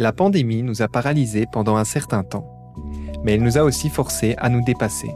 La 0.00 0.12
pandémie 0.12 0.62
nous 0.62 0.80
a 0.80 0.86
paralysés 0.86 1.46
pendant 1.50 1.74
un 1.74 1.84
certain 1.84 2.22
temps, 2.22 2.72
mais 3.24 3.34
elle 3.34 3.42
nous 3.42 3.58
a 3.58 3.64
aussi 3.64 3.88
forcés 3.88 4.36
à 4.38 4.48
nous 4.48 4.62
dépasser. 4.62 5.10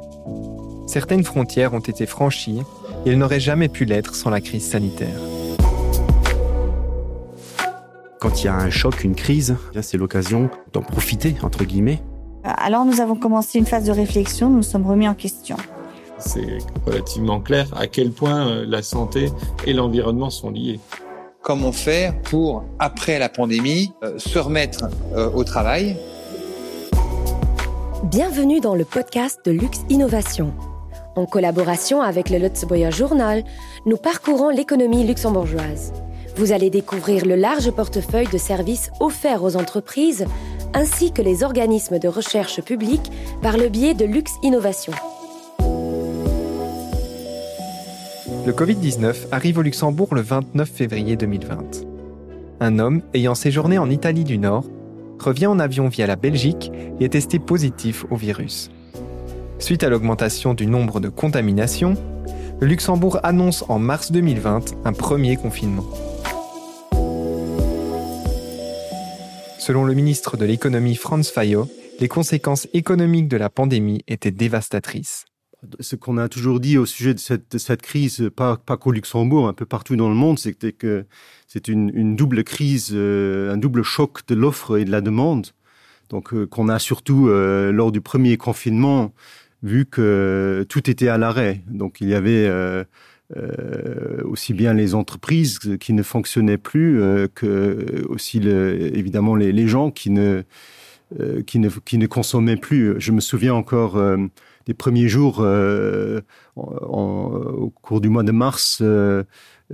Certaines 0.89 1.23
frontières 1.23 1.73
ont 1.73 1.79
été 1.79 2.05
franchies 2.05 2.63
et 3.07 3.11
elles 3.11 3.19
n'auraient 3.19 3.39
jamais 3.39 3.69
pu 3.69 3.85
l'être 3.85 4.17
sans 4.17 4.29
la 4.29 4.41
crise 4.41 4.69
sanitaire. 4.69 5.21
Quand 8.19 8.43
il 8.43 8.47
y 8.47 8.49
a 8.49 8.57
un 8.57 8.71
choc, 8.71 9.05
une 9.05 9.15
crise, 9.15 9.57
c'est 9.83 9.99
l'occasion 9.99 10.51
d'en 10.73 10.83
profiter, 10.83 11.37
entre 11.45 11.63
guillemets. 11.63 12.03
Alors 12.43 12.85
nous 12.85 13.01
avons 13.01 13.15
commencé 13.15 13.61
une 13.61 13.67
phase 13.67 13.85
de 13.85 13.93
réflexion, 13.93 14.51
nous 14.51 14.57
nous 14.57 14.63
sommes 14.65 14.87
remis 14.87 15.07
en 15.07 15.15
question. 15.15 15.57
C'est 16.19 16.59
relativement 16.87 17.41
clair 17.41 17.69
à 17.77 17.87
quel 17.87 18.11
point 18.11 18.49
euh, 18.49 18.65
la 18.67 18.83
santé 18.83 19.29
et 19.65 19.75
l'environnement 19.75 20.31
sont 20.31 20.51
liés. 20.51 20.81
Comment 21.43 21.73
faire 21.73 22.17
pour, 22.23 22.63
après 22.79 23.19
la 23.19 23.29
pandémie, 23.29 23.93
euh, 24.05 24.17
se 24.17 24.39
remettre 24.39 24.89
euh, 25.17 25.29
au 25.31 25.43
travail 25.43 25.97
Bienvenue 28.05 28.61
dans 28.61 28.77
le 28.77 28.85
podcast 28.85 29.41
de 29.45 29.51
Luxe 29.51 29.81
Innovation. 29.89 30.55
En 31.17 31.27
collaboration 31.27 32.01
avec 32.01 32.31
le 32.31 32.39
Lutzeboyer 32.39 32.93
Journal, 32.93 33.43
nous 33.87 33.97
parcourons 33.97 34.51
l'économie 34.51 35.05
luxembourgeoise. 35.05 35.93
Vous 36.37 36.53
allez 36.53 36.71
découvrir 36.71 37.27
le 37.27 37.35
large 37.35 37.73
portefeuille 37.73 38.29
de 38.29 38.39
services 38.39 38.93
offerts 39.01 39.43
aux 39.43 39.57
entreprises 39.57 40.27
ainsi 40.75 41.13
que 41.13 41.23
les 41.23 41.43
organismes 41.43 41.99
de 41.99 42.07
recherche 42.07 42.61
publique 42.61 43.11
par 43.43 43.57
le 43.57 43.69
biais 43.69 43.95
de 43.95 44.05
Luxe 44.05 44.35
Innovation. 44.45 44.93
Le 48.45 48.53
Covid-19 48.53 49.29
arrive 49.31 49.59
au 49.59 49.63
Luxembourg 49.63 50.17
le 50.17 50.21
29 50.21 50.69
février 50.69 51.15
2020. 51.15 51.87
Un 52.59 52.79
homme 52.81 53.03
ayant 53.15 53.37
séjourné 53.37 53.79
en 53.79 53.89
Italie 53.89 54.25
du 54.25 54.37
Nord 54.37 54.65
revient 55.21 55.47
en 55.47 55.61
avion 55.61 55.87
via 55.87 56.09
la 56.09 56.17
Belgique 56.17 56.73
et 56.99 57.05
est 57.05 57.11
testé 57.11 57.39
positif 57.39 58.05
au 58.11 58.17
virus. 58.17 58.73
Suite 59.61 59.85
à 59.85 59.89
l'augmentation 59.89 60.55
du 60.55 60.67
nombre 60.67 60.99
de 60.99 61.09
contaminations, 61.09 61.95
le 62.59 62.67
Luxembourg 62.67 63.21
annonce 63.23 63.65
en 63.69 63.79
mars 63.79 64.11
2020 64.11 64.75
un 64.85 64.93
premier 64.93 65.37
confinement. 65.37 65.87
Selon 69.61 69.85
le 69.85 69.95
ministre 69.95 70.37
de 70.37 70.45
l'économie 70.45 70.97
Franz 70.97 71.31
Fayot, 71.33 71.69
les 72.01 72.09
conséquences 72.09 72.67
économiques 72.75 73.29
de 73.29 73.37
la 73.37 73.51
pandémie 73.51 74.03
étaient 74.09 74.33
dévastatrices. 74.33 75.27
Ce 75.81 75.95
qu'on 75.95 76.19
a 76.19 76.29
toujours 76.29 76.59
dit 76.59 76.77
au 76.77 76.87
sujet 76.87 77.15
de 77.15 77.21
cette, 77.21 77.83
crise, 77.83 78.31
pas, 78.35 78.57
pas 78.57 78.77
qu'au 78.77 78.91
Luxembourg, 78.91 79.47
un 79.47 79.53
peu 79.53 79.65
partout 79.65 79.95
dans 79.95 80.09
le 80.09 80.15
monde, 80.15 80.39
c'était 80.39 80.73
que 80.73 81.07
c'est 81.47 81.69
une, 81.69 82.17
double 82.17 82.43
crise, 82.43 82.91
euh, 82.93 83.53
un 83.53 83.57
double 83.57 83.83
choc 83.83 84.27
de 84.27 84.35
l'offre 84.35 84.79
et 84.79 84.85
de 84.85 84.91
la 84.91 85.01
demande. 85.01 85.47
Donc 86.13 86.35
euh, 86.35 86.47
qu'on 86.47 86.69
a 86.69 86.79
surtout 86.79 87.29
euh, 87.29 87.73
lors 87.73 87.91
du 87.91 88.01
premier 88.01 88.37
confinement 88.37 89.13
vu 89.63 89.87
que 89.87 90.65
tout 90.69 90.89
était 90.91 91.09
à 91.09 91.19
l'arrêt. 91.19 91.63
Donc 91.69 92.01
il 92.01 92.09
y 92.09 92.15
avait 92.15 92.47
euh, 92.47 92.85
aussi 94.25 94.53
bien 94.53 94.75
les 94.75 94.95
entreprises 94.95 95.59
qui 95.81 95.93
ne 95.95 96.03
fonctionnaient 96.03 96.59
plus 96.59 97.01
que 97.35 98.05
aussi 98.09 98.41
le, 98.41 98.95
évidemment 98.97 99.37
les, 99.37 99.53
les, 99.53 99.69
gens 99.69 99.91
qui 99.91 100.11
ne, 100.11 100.43
qui 101.47 101.59
ne 101.61 101.69
qui 101.69 101.97
ne 101.97 102.07
consommaient 102.07 102.57
plus. 102.57 103.01
Je 103.01 103.13
me 103.13 103.21
souviens 103.21 103.55
encore 103.55 104.03
des 104.67 104.75
premiers 104.75 105.09
jours 105.09 105.45
au 106.57 107.73
cours 107.83 108.01
du 108.01 108.09
mois 108.09 108.23
de 108.23 108.33
mars 108.33 108.83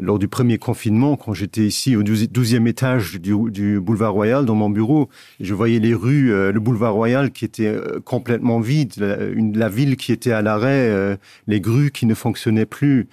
lors 0.01 0.21
du 0.21 0.29
premier 0.29 0.59
confinement, 0.59 1.17
quand 1.17 1.35
j'étais 1.35 1.63
ici 1.63 1.97
au 1.97 2.05
12e 2.05 2.69
étage 2.69 3.21
du, 3.21 3.35
du, 3.51 3.81
boulevard 3.81 4.13
Royal 4.13 4.45
dans 4.45 4.55
mon 4.55 4.71
bureau, 4.71 5.09
je 5.41 5.55
voyais 5.55 5.81
les 5.81 5.93
rues, 5.93 6.29
le 6.29 6.61
boulevard 6.61 6.95
Royal 6.95 7.33
qui 7.33 7.45
était 7.45 7.77
complètement 8.05 8.61
vide, 8.61 8.93
la, 8.99 9.25
une, 9.25 9.59
la 9.59 9.69
ville 9.69 9.97
qui 9.97 10.13
était 10.13 10.31
à 10.31 10.41
l'arrêt, 10.41 11.19
les 11.49 11.61
grues 11.61 11.91
qui 11.91 12.07
ne 12.07 12.15
fonctionnaient 12.15 12.67
plus. 12.67 13.09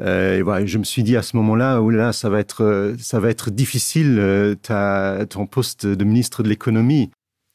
Euh, 0.00 0.38
et 0.38 0.42
voilà, 0.42 0.66
je 0.66 0.78
me 0.78 0.84
suis 0.84 1.02
dit 1.02 1.16
à 1.16 1.22
ce 1.22 1.36
moment-là, 1.36 1.80
oh 1.80 1.90
là, 1.90 2.12
ça 2.12 2.28
va 2.28 2.40
être, 2.40 2.64
euh, 2.64 2.94
ça 2.98 3.20
va 3.20 3.30
être 3.30 3.50
difficile 3.50 4.16
euh, 4.18 4.54
ta, 4.54 5.26
ton 5.28 5.46
poste 5.46 5.86
de 5.86 6.04
ministre 6.04 6.42
de 6.42 6.48
l'économie. 6.48 7.10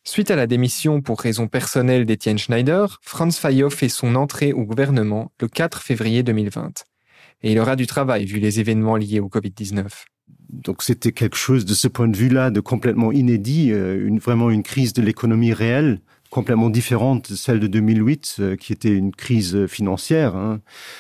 Suite 0.08 0.32
à 0.32 0.38
la 0.38 0.48
démission 0.48 1.02
pour 1.02 1.20
raison 1.20 1.50
personnelle 1.50 2.06
d'Étienne 2.06 2.38
Schneider, 2.38 2.98
Franz 3.02 3.38
Fayot 3.38 3.70
fait 3.70 3.90
son 3.90 4.16
entrée 4.16 4.54
au 4.54 4.64
gouvernement 4.64 5.34
le 5.42 5.50
4 5.50 5.82
février 5.82 6.24
2020. 6.24 6.86
Et 7.44 7.52
il 7.52 7.60
aura 7.60 7.76
du 7.76 7.88
travail 7.88 8.24
vu 8.24 8.40
les 8.40 8.62
événements 8.62 8.96
liés 8.96 9.20
au 9.20 9.28
Covid-19. 9.28 9.86
Donc 10.48 10.82
c'était 10.82 11.12
quelque 11.12 11.36
chose 11.36 11.66
de 11.66 11.74
ce 11.74 11.90
point 11.90 12.08
de 12.08 12.16
vue-là 12.16 12.52
de 12.52 12.62
complètement 12.62 13.12
inédit, 13.12 13.68
une, 13.68 14.18
vraiment 14.18 14.50
une 14.50 14.64
crise 14.64 14.94
de 14.94 15.02
l'économie 15.02 15.52
réelle 15.52 16.00
complètement 16.30 16.70
différente 16.70 17.32
de 17.32 17.36
celle 17.36 17.60
de 17.60 17.68
2008, 17.68 18.38
euh, 18.40 18.56
qui 18.56 18.74
était 18.74 18.94
une 18.94 19.12
crise 19.14 19.66
financière. 19.68 20.36
Hein. 20.36 20.60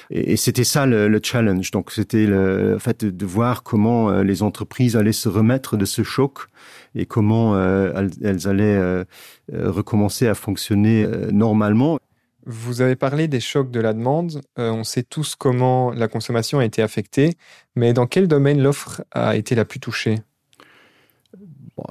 Et, 0.10 0.38
c'était 0.38 0.64
ça 0.64 0.86
le, 0.86 1.20
challenge. 1.22 1.72
Donc 1.72 1.92
c'était 1.92 2.26
le 2.26 2.78
fait 2.80 3.04
de, 3.06 3.26
voir 3.26 3.64
comment 3.64 4.10
euh, 4.10 4.24
les 4.24 4.44
entreprises 4.44 4.96
allaient 4.96 5.12
se 5.12 5.30
remettre 5.30 5.78
de 5.78 5.86
ce 5.86 6.04
choc 6.04 6.48
et 6.96 7.06
comment 7.06 7.56
euh, 7.56 8.08
elles, 8.24 8.48
allaient 8.48 9.06
recommencer 9.54 10.28
à 10.28 10.36
fonctionner 10.36 11.06
normalement. 11.32 12.00
Vous 12.46 12.82
avez 12.82 12.96
parlé 12.96 13.28
des 13.28 13.40
chocs 13.40 13.72
de 13.72 13.80
la 13.80 13.94
demande. 13.94 14.42
on 14.56 14.84
sait 14.84 15.04
tous 15.04 15.36
comment 15.36 15.92
la 15.92 16.08
consommation 16.08 16.60
a 16.60 16.66
été 16.66 16.82
affectée, 16.82 17.34
mais 17.76 17.94
dans 17.94 18.08
quel 18.08 18.28
domaine 18.28 18.62
l'offre 18.62 19.04
a 19.12 19.36
été 19.36 19.54
la 19.54 19.66
plus 19.66 19.80
touchée? 19.80 20.20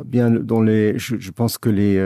Bien, 0.05 0.31
dans 0.31 0.63
les, 0.63 0.99
je, 0.99 1.17
je 1.19 1.31
pense 1.31 1.59
que 1.59 1.69
les 1.69 1.99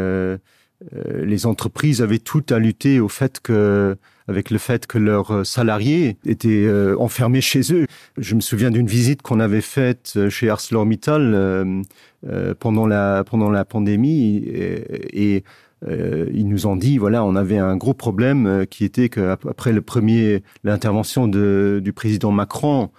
les 0.92 1.46
entreprises 1.46 2.00
avaient 2.02 2.18
tout 2.18 2.44
à 2.48 2.58
lutter 2.58 3.00
au 3.00 3.08
fait 3.08 3.40
que, 3.40 3.96
avec 4.30 4.50
le 4.50 4.58
fait 4.58 4.86
que 4.86 4.96
leurs 4.96 5.44
salariés 5.44 6.16
étaient 6.24 6.64
euh, 6.64 6.96
enfermés 6.98 7.40
chez 7.40 7.72
eux. 7.72 7.86
Je 8.16 8.34
me 8.34 8.40
souviens 8.40 8.70
d'une 8.70 8.86
visite 8.86 9.22
qu'on 9.22 9.40
avait 9.40 9.60
faite 9.60 10.18
chez 10.30 10.48
ArcelorMittal 10.48 11.34
euh, 11.34 12.54
pendant 12.58 12.86
la 12.86 13.24
pendant 13.24 13.50
la 13.50 13.64
pandémie 13.64 14.36
et, 14.46 15.44
ils 15.82 16.46
nous 16.46 16.66
ont 16.66 16.76
dit 16.76 16.98
voilà 16.98 17.24
on 17.24 17.34
avait 17.34 17.56
un 17.56 17.74
gros 17.74 17.94
problème 17.94 18.66
qui 18.68 18.84
était 18.84 19.08
qu'après 19.08 19.72
le 19.72 19.80
premier 19.80 20.42
l'intervention 20.62 21.26
du 21.26 21.92
président 21.94 22.32
Macron 22.32 22.90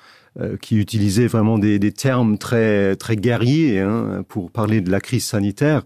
qui 0.62 0.78
utilisait 0.78 1.28
vraiment 1.28 1.60
des, 1.60 1.78
des, 1.78 1.92
termes 1.92 2.40
très 2.40 2.96
très 2.96 3.18
guerriers 3.18 3.82
hein, 3.82 4.26
pour 4.28 4.50
parler 4.50 4.82
de 4.82 4.90
la 4.90 5.00
crise 5.00 5.26
sanitaire 5.26 5.84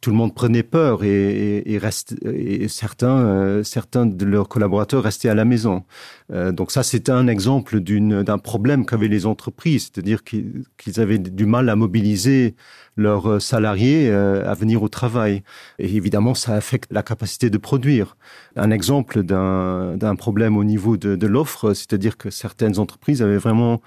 tout 0.00 0.10
le 0.10 0.16
monde 0.16 0.34
prenait 0.34 0.62
peur 0.62 1.04
et, 1.04 1.62
et, 1.66 1.78
reste, 1.78 2.14
et 2.24 2.68
certains, 2.68 3.18
euh, 3.18 3.62
certains 3.62 4.06
de 4.06 4.24
leurs 4.24 4.48
collaborateurs 4.48 5.02
restaient 5.02 5.28
à 5.28 5.34
la 5.34 5.44
maison. 5.44 5.84
Euh, 6.32 6.52
donc 6.52 6.70
ça, 6.70 6.82
c'était 6.82 7.12
un 7.12 7.26
exemple 7.26 7.80
d'un 7.80 8.38
problème 8.38 8.86
qu'avaient 8.86 9.08
les 9.08 9.26
entreprises, 9.26 9.90
c'est-à-dire 9.92 10.22
qu'ils 10.24 11.00
avaient 11.00 11.18
du 11.18 11.46
mal 11.46 11.68
à 11.68 11.76
mobiliser 11.76 12.54
leurs 12.96 13.40
salariés 13.40 14.08
euh, 14.10 14.48
à 14.48 14.54
venir 14.54 14.82
au 14.82 14.88
travail. 14.88 15.42
Et 15.78 15.94
évidemment, 15.94 16.34
ça 16.34 16.54
affecte 16.54 16.92
la 16.92 17.02
capacité 17.02 17.50
de 17.50 17.58
produire. 17.58 18.16
Un 18.56 18.70
exemple 18.70 19.22
d'un 19.22 20.16
problème 20.16 20.56
au 20.56 20.64
niveau 20.64 20.96
de, 20.96 21.16
de 21.16 21.26
l'offre, 21.26 21.74
c'est-à-dire 21.74 22.16
que 22.16 22.30
certaines 22.30 22.78
entreprises 22.78 23.22
avaient 23.22 23.38
vraiment 23.38 23.80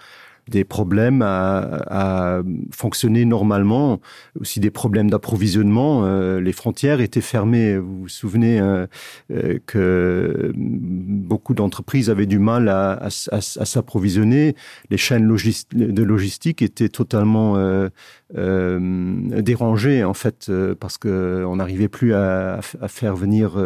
des 0.47 0.63
problèmes 0.63 1.21
à, 1.21 1.59
à, 1.89 2.41
fonctionner 2.71 3.25
normalement, 3.25 3.99
aussi 4.39 4.59
des 4.59 4.71
problèmes 4.71 5.09
d'approvisionnement. 5.09 6.03
Euh, 6.05 6.39
les 6.41 6.51
frontières 6.51 7.01
étaient 7.01 7.21
fermées. 7.21 7.77
Vous 7.77 8.01
vous 8.01 8.09
souvenez 8.09 8.59
euh, 8.59 8.85
euh 9.31 9.59
que 9.65 10.51
beaucoup 10.55 11.53
d'entreprises 11.53 12.09
avaient 12.09 12.25
du 12.25 12.39
mal 12.39 12.69
à, 12.69 12.93
à, 12.93 13.07
à 13.31 13.41
s'approvisionner. 13.41 14.55
Les 14.89 14.97
chaînes 14.97 15.27
de 15.27 16.03
logistique 16.03 16.61
étaient 16.61 16.89
totalement 16.89 17.57
euh, 17.57 17.89
euh, 18.37 19.41
dérangées 19.41 20.03
en 20.03 20.13
fait 20.13 20.51
parce 20.79 20.97
que 20.97 21.43
on 21.47 21.57
n'arrivait 21.57 21.89
plus 21.89 22.13
à, 22.13 22.59
faire 22.87 23.15
venir 23.15 23.57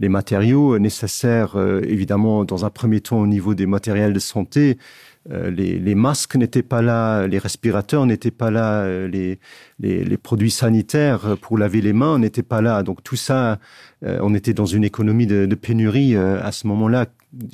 les 0.00 0.08
matériaux 0.08 0.78
nécessaires. 0.78 1.56
évidemment, 1.82 2.44
dans 2.44 2.64
un 2.64 2.70
premier 2.70 3.00
temps 3.00 3.20
au 3.20 3.26
niveau 3.26 3.54
des 3.54 3.66
matériels 3.66 4.12
de 4.12 4.18
santé 4.18 4.78
les, 5.30 5.78
les, 5.78 5.94
masques 5.94 6.36
n'étaient 6.36 6.62
pas 6.62 6.82
là, 6.82 7.26
les 7.26 7.38
respirateurs 7.38 8.04
n'étaient 8.04 8.30
pas 8.30 8.50
là, 8.50 8.82
euh, 8.82 9.08
les, 9.78 10.16
produits 10.18 10.50
sanitaires 10.50 11.36
pour 11.40 11.56
laver 11.56 11.80
les 11.80 11.92
mains 11.92 12.18
n'étaient 12.18 12.42
pas 12.42 12.60
là. 12.60 12.82
Donc 12.82 13.02
tout 13.02 13.16
ça, 13.16 13.58
euh, 14.04 14.18
on 14.20 14.34
était 14.34 14.52
dans 14.52 14.66
une 14.66 14.84
économie 14.84 15.26
de, 15.26 15.54
pénurie 15.54 16.16
à 16.16 16.52
ce 16.52 16.66
moment-là. 16.66 17.06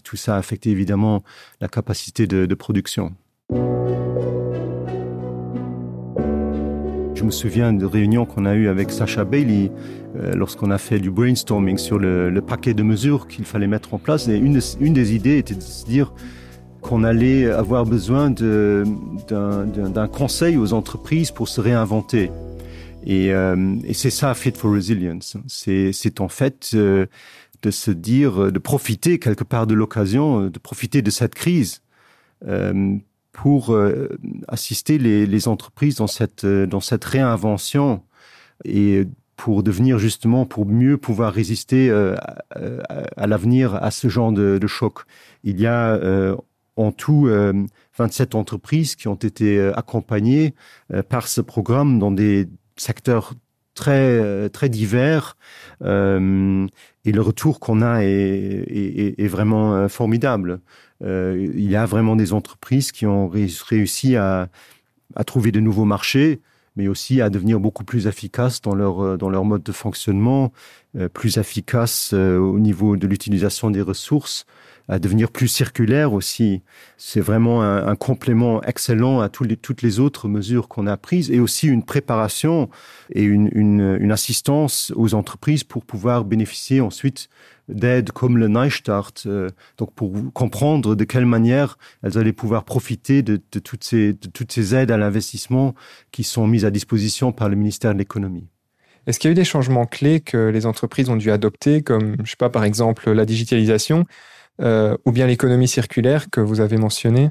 Tout 0.04 0.16
ça 0.16 0.36
affectait 0.36 0.70
évidemment 0.70 1.22
la 1.60 1.68
capacité 1.68 2.26
de, 2.26 2.54
production. 2.54 3.12
Je 7.14 7.24
me 7.24 7.30
souviens 7.30 7.72
de 7.72 7.84
réunions 7.84 8.24
qu'on 8.24 8.46
a 8.46 8.54
eues 8.54 8.68
avec 8.68 8.90
Sacha 8.90 9.24
Bailey 9.24 9.70
euh, 10.16 10.32
lorsqu'on 10.34 10.70
a 10.70 10.78
fait 10.78 10.98
du 10.98 11.10
brainstorming 11.10 11.78
sur 11.78 11.98
le, 11.98 12.30
le 12.30 12.40
paquet 12.40 12.74
de 12.74 12.82
mesures 12.82 13.28
qu'il 13.28 13.44
fallait 13.44 13.66
mettre 13.66 13.94
en 13.94 13.98
place. 13.98 14.26
Et 14.26 14.36
une, 14.36 14.58
une 14.80 14.92
des 14.94 15.14
idées 15.14 15.38
était 15.38 15.54
de 15.54 15.60
se 15.60 15.84
dire 15.84 16.12
qu'on 16.82 17.04
allait 17.04 17.50
avoir 17.50 17.84
besoin 17.84 18.30
d'un 18.30 20.08
conseil 20.08 20.56
aux 20.56 20.72
entreprises 20.72 21.30
pour 21.30 21.48
se 21.48 21.60
réinventer. 21.60 22.30
Et, 23.04 23.28
et 23.28 23.94
c'est 23.94 24.10
ça, 24.10 24.34
Fit 24.34 24.52
for 24.52 24.72
Resilience. 24.72 25.36
C'est 25.46 26.20
en 26.20 26.28
fait 26.28 26.74
de 26.74 27.70
se 27.70 27.90
dire, 27.90 28.52
de 28.52 28.58
profiter 28.58 29.18
quelque 29.18 29.44
part 29.44 29.66
de 29.66 29.74
l'occasion, 29.74 30.48
de 30.48 30.58
profiter 30.58 31.02
de 31.02 31.10
cette 31.10 31.34
crise 31.34 31.82
pour 33.32 33.76
assister 34.48 34.98
les, 34.98 35.48
entreprises 35.48 35.96
dans 35.96 36.06
cette, 36.06 36.44
dans 36.46 36.80
cette 36.80 37.04
réinvention 37.04 38.02
et 38.64 39.06
pour 39.40 39.62
devenir 39.62 39.98
justement, 39.98 40.44
pour 40.44 40.66
mieux 40.66 40.98
pouvoir 40.98 41.32
résister 41.32 41.88
euh, 41.88 42.14
à, 43.16 43.26
l'avenir 43.26 43.74
à 43.74 43.90
ce 43.90 44.08
genre 44.08 44.32
de, 44.32 44.58
de 44.58 44.66
choc. 44.66 44.98
Il 45.44 45.58
y 45.58 45.66
a 45.66 45.94
euh, 45.94 46.36
en 46.80 46.92
tout 46.92 47.28
27 47.98 48.34
euh, 48.34 48.38
entreprises 48.38 48.96
qui 48.96 49.08
ont 49.08 49.14
été 49.14 49.60
accompagnées 49.74 50.54
par 51.08 51.28
ce 51.28 51.40
programme 51.40 51.98
dans 51.98 52.10
des 52.10 52.48
secteurs 52.76 53.34
très 53.74 54.48
très 54.50 54.68
divers 54.68 55.36
euh, 55.82 56.66
et 57.04 57.12
le 57.12 57.20
retour 57.20 57.60
qu'on 57.60 57.82
a 57.82 58.00
est, 58.02 59.26
vraiment 59.28 59.88
formidable. 59.88 60.60
Euh, 61.02 61.48
il 61.54 61.70
y 61.70 61.76
a 61.76 61.86
vraiment 61.86 62.16
des 62.16 62.32
entreprises 62.32 62.92
qui 62.92 63.06
ont 63.06 63.28
réussi 63.28 64.16
à, 64.16 64.48
trouver 65.26 65.52
de 65.52 65.60
nouveaux 65.60 65.84
marchés, 65.84 66.40
mais 66.76 66.88
aussi 66.88 67.20
à 67.20 67.30
devenir 67.30 67.60
beaucoup 67.60 67.84
plus 67.84 68.06
efficaces 68.06 68.60
dans 68.60 68.74
leur, 68.74 69.00
euh, 69.00 69.16
dans 69.16 69.28
leur 69.28 69.44
mode 69.44 69.62
de 69.62 69.72
fonctionnement, 69.72 70.52
euh, 70.96 71.08
plus 71.08 71.38
efficaces 71.38 72.12
euh, 72.14 72.38
au 72.38 72.58
niveau 72.58 72.96
de 72.96 73.06
l'utilisation 73.06 73.70
des 73.70 73.82
ressources, 73.82 74.46
à 74.90 74.98
devenir 74.98 75.30
plus 75.30 75.46
circulaire 75.46 76.12
aussi. 76.12 76.62
C'est 76.98 77.20
vraiment 77.20 77.62
un, 77.62 77.94
complément 77.94 78.60
excellent 78.62 79.20
à 79.20 79.28
toutes 79.28 79.82
les 79.82 80.00
autres 80.00 80.26
mesures 80.28 80.66
qu'on 80.66 80.88
a 80.88 80.96
prises 80.96 81.30
et 81.30 81.38
aussi 81.38 81.68
une 81.68 81.84
préparation 81.84 82.68
et 83.12 83.22
une, 83.22 83.50
une, 83.54 84.10
assistance 84.10 84.92
aux 84.96 85.14
entreprises 85.14 85.62
pour 85.62 85.84
pouvoir 85.84 86.24
bénéficier 86.24 86.80
ensuite 86.80 87.28
d'aides 87.68 88.10
comme 88.10 88.36
le 88.36 88.48
Neustart, 88.48 89.12
euh, 89.26 89.48
donc 89.78 89.94
pour 89.94 90.12
comprendre 90.32 90.96
de 90.96 91.04
quelle 91.04 91.26
manière 91.26 91.78
elles 92.02 92.18
allaient 92.18 92.32
pouvoir 92.32 92.64
profiter 92.64 93.22
de, 93.22 93.40
de, 93.52 93.58
toutes, 93.60 93.84
ces, 93.84 94.14
de 94.14 94.28
toutes 94.28 94.50
ces 94.50 94.74
aides 94.74 94.90
à 94.90 94.96
l'investissement 94.96 95.76
qui 96.10 96.24
sont 96.24 96.48
mises 96.48 96.64
à 96.64 96.72
disposition 96.72 97.30
par 97.30 97.48
le 97.48 97.54
ministère 97.54 97.92
de 97.92 97.98
l'économie. 97.98 98.48
Est-ce 99.06 99.20
qu'il 99.20 99.28
y 99.28 99.30
a 99.30 99.32
eu 99.32 99.34
des 99.34 99.44
changements 99.44 99.86
clés 99.86 100.20
que 100.20 100.48
les 100.48 100.66
entreprises 100.66 101.08
ont 101.08 101.16
dû 101.16 101.30
adopter, 101.30 101.82
comme, 101.82 102.16
je 102.24 102.30
sais 102.30 102.36
pas, 102.36 102.50
par 102.50 102.64
exemple, 102.64 103.10
la 103.10 103.24
digitalisation? 103.24 104.04
Euh, 104.60 104.96
ou 105.04 105.12
bien 105.12 105.26
l'économie 105.26 105.68
circulaire 105.68 106.30
que 106.30 106.40
vous 106.40 106.60
avez 106.60 106.76
mentionné 106.76 107.30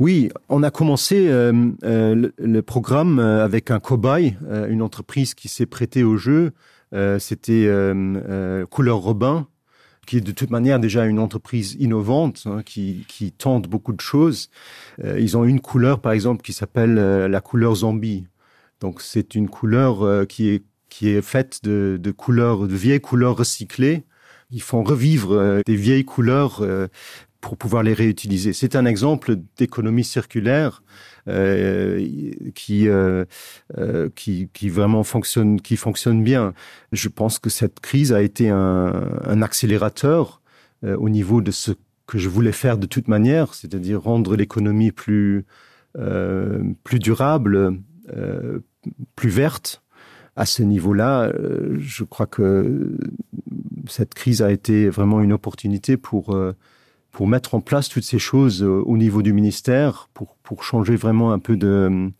oui, 0.00 0.30
on 0.48 0.62
a 0.64 0.70
commencé 0.70 1.28
euh, 1.28 1.52
euh, 1.84 2.30
le, 2.36 2.62
programme 2.62 3.20
euh, 3.20 3.44
avec 3.44 3.70
un 3.70 3.78
cobaye, 3.78 4.36
une 4.68 4.82
entreprise 4.82 5.34
qui 5.34 5.48
s'est 5.48 5.66
prêtée 5.66 6.02
au 6.02 6.16
jeu, 6.16 6.52
c'était 7.18 7.68
Couleur 8.70 8.98
Robin, 8.98 9.48
qui 10.06 10.18
est 10.18 10.20
de 10.20 10.30
toute 10.30 10.50
manière 10.50 10.78
déjà 10.78 11.06
une 11.06 11.18
entreprise 11.18 11.76
innovante, 11.80 12.44
hein, 12.46 12.62
qui, 12.64 13.34
tente 13.36 13.66
beaucoup 13.68 13.92
de 13.92 14.00
choses. 14.00 14.48
Ils 15.02 15.36
ont 15.36 15.44
une 15.44 15.60
couleur, 15.60 16.00
par 16.00 16.12
exemple, 16.12 16.42
qui 16.42 16.52
s'appelle 16.52 16.94
la 16.94 17.40
couleur 17.40 17.74
zombie. 17.74 18.28
Donc 18.80 19.00
c'est 19.00 19.34
une 19.34 19.48
couleur 19.48 20.26
qui 20.28 20.50
est 20.50 20.62
qui 20.88 21.08
est 21.08 21.22
faite 21.22 21.64
de 21.64 22.10
couleurs, 22.12 22.68
de 22.68 22.76
vieilles 22.76 23.00
couleurs 23.00 23.36
recyclées. 23.36 24.04
Ils 24.54 24.62
font 24.62 24.84
revivre 24.84 25.32
euh, 25.32 25.60
des 25.66 25.74
vieilles 25.74 26.04
couleurs 26.04 26.60
euh, 26.62 26.86
pour 27.40 27.56
pouvoir 27.56 27.82
les 27.82 27.92
réutiliser. 27.92 28.52
C'est 28.52 28.76
un 28.76 28.86
exemple 28.86 29.36
d'économie 29.58 30.04
circulaire 30.04 30.84
euh, 31.28 32.06
qui, 32.54 32.88
qui, 34.14 34.68
vraiment 34.68 35.02
fonctionne, 35.02 35.60
qui 35.60 35.76
fonctionne 35.76 36.22
bien. 36.22 36.54
Je 36.92 37.08
pense 37.08 37.40
que 37.40 37.50
cette 37.50 37.80
crise 37.80 38.12
a 38.12 38.22
été 38.22 38.48
un, 38.48 39.42
accélérateur 39.42 40.40
au 40.82 41.08
niveau 41.10 41.42
de 41.42 41.50
ce 41.50 41.72
que 42.06 42.18
je 42.18 42.28
voulais 42.30 42.52
faire 42.52 42.78
de 42.78 42.86
toute 42.86 43.08
manière, 43.08 43.52
c'est-à-dire 43.52 44.00
rendre 44.00 44.36
l'économie 44.36 44.92
plus, 44.92 45.44
plus 46.82 46.98
durable, 46.98 47.78
plus 49.16 49.30
verte. 49.30 49.82
À 50.36 50.46
ce 50.46 50.62
niveau-là, 50.62 51.30
je 51.78 52.04
crois 52.04 52.26
que 52.26 52.96
cette 53.88 54.14
crise 54.14 54.42
a 54.42 54.50
été 54.50 54.88
vraiment 54.88 55.20
une 55.20 55.32
opportunité 55.32 55.96
pour 55.96 56.34
euh, 56.34 56.54
pour 57.12 57.28
mettre 57.28 57.54
en 57.54 57.60
place 57.60 57.88
toutes 57.88 58.04
ces 58.04 58.18
choses 58.18 58.62
euh, 58.62 58.82
au 58.86 58.96
niveau 58.96 59.22
du 59.22 59.32
ministère, 59.32 60.08
pour, 60.14 60.36
pour 60.42 60.64
changer 60.64 60.96
vraiment 60.96 61.32
un 61.32 61.38
peu 61.38 61.56
de, 61.56 62.10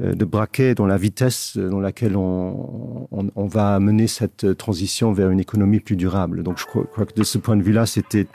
euh, 0.00 0.14
de 0.14 0.24
braquet 0.24 0.76
dans 0.76 0.86
la 0.86 0.96
vitesse 0.96 1.56
dans 1.56 1.80
laquelle 1.80 2.16
on, 2.16 3.08
on, 3.10 3.46
va 3.46 3.80
mener 3.80 4.06
cette 4.06 4.56
transition 4.56 5.12
vers 5.12 5.30
une 5.30 5.40
économie 5.40 5.80
plus 5.80 5.96
durable. 5.96 6.44
Donc 6.44 6.58
je 6.58 6.64
crois, 6.64 6.84
que 6.84 7.14
de 7.14 7.24
ce 7.24 7.38
point 7.38 7.56
de 7.56 7.62
vue-là, 7.62 7.86
c'était 7.86 8.28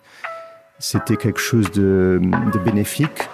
c'était 0.80 1.16
quelque 1.16 1.40
chose 1.40 1.72
de 1.72 2.20
bénéfique. 2.66 3.30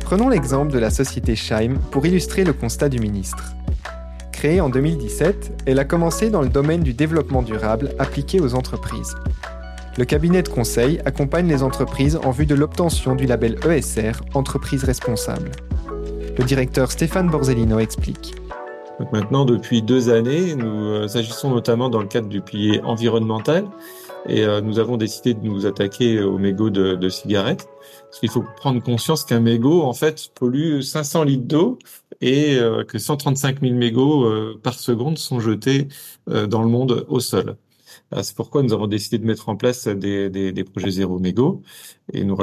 Prenons 0.00 0.28
l'exemple 0.28 0.72
de 0.72 0.78
la 0.78 0.90
société 0.90 1.36
Scheim 1.36 1.78
pour 1.92 2.04
illustrer 2.06 2.42
le 2.42 2.54
constat 2.54 2.88
du 2.88 2.98
ministre. 2.98 3.54
Créée 4.40 4.62
en 4.62 4.70
2017, 4.70 5.64
elle 5.66 5.78
a 5.78 5.84
commencé 5.84 6.30
dans 6.30 6.40
le 6.40 6.48
domaine 6.48 6.80
du 6.80 6.94
développement 6.94 7.42
durable 7.42 7.90
appliqué 7.98 8.40
aux 8.40 8.54
entreprises. 8.54 9.14
Le 9.98 10.06
cabinet 10.06 10.42
de 10.42 10.48
conseil 10.48 10.98
accompagne 11.04 11.46
les 11.46 11.62
entreprises 11.62 12.18
en 12.24 12.30
vue 12.30 12.46
de 12.46 12.54
l'obtention 12.54 13.14
du 13.14 13.26
label 13.26 13.58
ESR 13.68 14.12
Entreprise 14.32 14.82
responsable. 14.84 15.50
Le 16.38 16.42
directeur 16.42 16.90
Stéphane 16.90 17.28
Borzellino 17.28 17.80
explique. 17.80 18.34
Maintenant, 19.12 19.44
depuis 19.44 19.82
deux 19.82 20.08
années, 20.08 20.54
nous 20.54 20.86
euh, 20.86 21.18
agissons 21.18 21.50
notamment 21.50 21.90
dans 21.90 22.00
le 22.00 22.06
cadre 22.06 22.28
du 22.28 22.40
pilier 22.40 22.80
environnemental 22.82 23.66
et 24.28 24.44
euh, 24.44 24.60
nous 24.60 24.78
avons 24.78 24.96
décidé 24.96 25.34
de 25.34 25.40
nous 25.40 25.66
attaquer 25.66 26.20
aux 26.20 26.38
mégots 26.38 26.70
de, 26.70 26.94
de 26.94 27.08
cigarettes. 27.08 27.68
Parce 28.04 28.20
qu'il 28.20 28.30
faut 28.30 28.44
prendre 28.56 28.82
conscience 28.82 29.24
qu'un 29.24 29.40
mégot, 29.40 29.82
en 29.82 29.92
fait, 29.92 30.30
pollue 30.34 30.80
500 30.80 31.24
litres 31.24 31.46
d'eau 31.46 31.78
et 32.20 32.56
euh, 32.58 32.84
que 32.84 32.98
135 32.98 33.60
000 33.60 33.74
mégots 33.74 34.24
euh, 34.24 34.58
par 34.62 34.74
seconde 34.74 35.18
sont 35.18 35.40
jetés 35.40 35.88
dans 36.26 36.62
le 36.62 36.68
monde 36.68 37.06
au 37.08 37.20
sol. 37.20 37.56
C'est 38.22 38.34
pourquoi 38.34 38.62
nous 38.62 38.72
avons 38.72 38.86
décidé 38.86 39.18
de 39.18 39.26
mettre 39.26 39.48
en 39.48 39.56
place 39.56 39.86
des, 39.86 40.30
des, 40.30 40.52
des 40.52 40.64
projets 40.64 40.90
zéro 40.90 41.18
mégot 41.18 41.62
et 42.12 42.24
nous, 42.24 42.36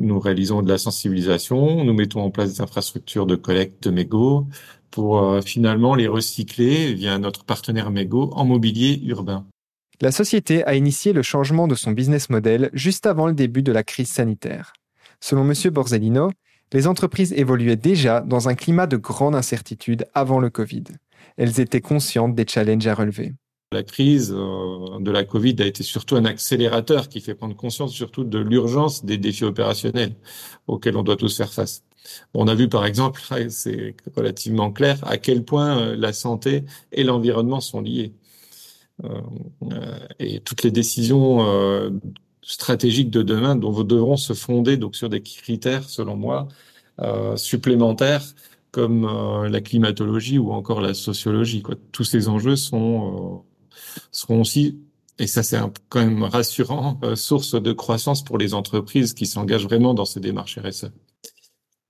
nous 0.00 0.20
réalisons 0.20 0.62
de 0.62 0.68
la 0.68 0.78
sensibilisation, 0.78 1.84
nous 1.84 1.94
mettons 1.94 2.22
en 2.22 2.30
place 2.30 2.54
des 2.54 2.60
infrastructures 2.60 3.26
de 3.26 3.36
collecte 3.36 3.82
de 3.84 3.90
mégots 3.90 4.46
pour 4.90 5.18
euh, 5.18 5.40
finalement 5.40 5.94
les 5.94 6.08
recycler 6.08 6.94
via 6.94 7.18
notre 7.18 7.44
partenaire 7.44 7.90
mégot 7.90 8.30
en 8.32 8.44
mobilier 8.44 9.00
urbain. 9.04 9.46
La 10.00 10.12
société 10.12 10.64
a 10.64 10.76
initié 10.76 11.12
le 11.12 11.22
changement 11.22 11.66
de 11.66 11.74
son 11.74 11.90
business 11.90 12.30
model 12.30 12.70
juste 12.72 13.04
avant 13.04 13.26
le 13.26 13.34
début 13.34 13.64
de 13.64 13.72
la 13.72 13.82
crise 13.82 14.08
sanitaire. 14.08 14.72
Selon 15.20 15.42
M. 15.50 15.70
Borzellino, 15.72 16.30
les 16.72 16.86
entreprises 16.86 17.32
évoluaient 17.32 17.74
déjà 17.74 18.20
dans 18.20 18.48
un 18.48 18.54
climat 18.54 18.86
de 18.86 18.96
grande 18.96 19.34
incertitude 19.34 20.06
avant 20.14 20.38
le 20.38 20.50
Covid. 20.50 20.84
Elles 21.36 21.58
étaient 21.58 21.80
conscientes 21.80 22.36
des 22.36 22.46
challenges 22.46 22.86
à 22.86 22.94
relever. 22.94 23.32
La 23.72 23.82
crise 23.82 24.32
euh, 24.32 25.00
de 25.00 25.10
la 25.10 25.24
Covid 25.24 25.56
a 25.58 25.66
été 25.66 25.82
surtout 25.82 26.14
un 26.14 26.24
accélérateur 26.26 27.08
qui 27.08 27.20
fait 27.20 27.34
prendre 27.34 27.56
conscience 27.56 27.92
surtout 27.92 28.22
de 28.22 28.38
l'urgence 28.38 29.04
des 29.04 29.18
défis 29.18 29.44
opérationnels 29.44 30.14
auxquels 30.68 30.96
on 30.96 31.02
doit 31.02 31.16
tous 31.16 31.36
faire 31.36 31.52
face. 31.52 31.82
On 32.34 32.46
a 32.46 32.54
vu 32.54 32.68
par 32.68 32.86
exemple, 32.86 33.20
c'est 33.48 33.96
relativement 34.16 34.70
clair, 34.70 34.98
à 35.02 35.18
quel 35.18 35.44
point 35.44 35.76
euh, 35.76 35.96
la 35.96 36.12
santé 36.12 36.64
et 36.92 37.02
l'environnement 37.02 37.60
sont 37.60 37.80
liés. 37.80 38.14
Euh, 39.04 39.98
et 40.18 40.40
toutes 40.40 40.62
les 40.62 40.70
décisions 40.70 41.40
stratégiques 42.42 43.10
de 43.10 43.22
demain 43.22 43.56
devront 43.56 44.16
se 44.16 44.32
fonder 44.32 44.76
donc 44.78 44.96
sur 44.96 45.08
des 45.08 45.22
critères, 45.22 45.84
selon 45.88 46.16
moi, 46.16 46.48
euh, 47.00 47.36
supplémentaires 47.36 48.24
comme 48.70 49.04
euh, 49.04 49.48
la 49.48 49.60
climatologie 49.60 50.38
ou 50.38 50.52
encore 50.52 50.80
la 50.80 50.94
sociologie. 50.94 51.62
Tous 51.92 52.04
ces 52.04 52.28
enjeux 52.28 52.56
sont 52.56 53.44
euh, 53.44 53.76
seront 54.10 54.40
aussi 54.40 54.78
et 55.18 55.26
ça 55.26 55.42
c'est 55.42 55.58
quand 55.88 56.00
même 56.00 56.22
rassurant 56.22 57.00
source 57.14 57.60
de 57.60 57.72
croissance 57.72 58.24
pour 58.24 58.38
les 58.38 58.54
entreprises 58.54 59.14
qui 59.14 59.26
s'engagent 59.26 59.64
vraiment 59.64 59.94
dans 59.94 60.04
ces 60.04 60.20
démarches 60.20 60.58
RSE. 60.58 60.90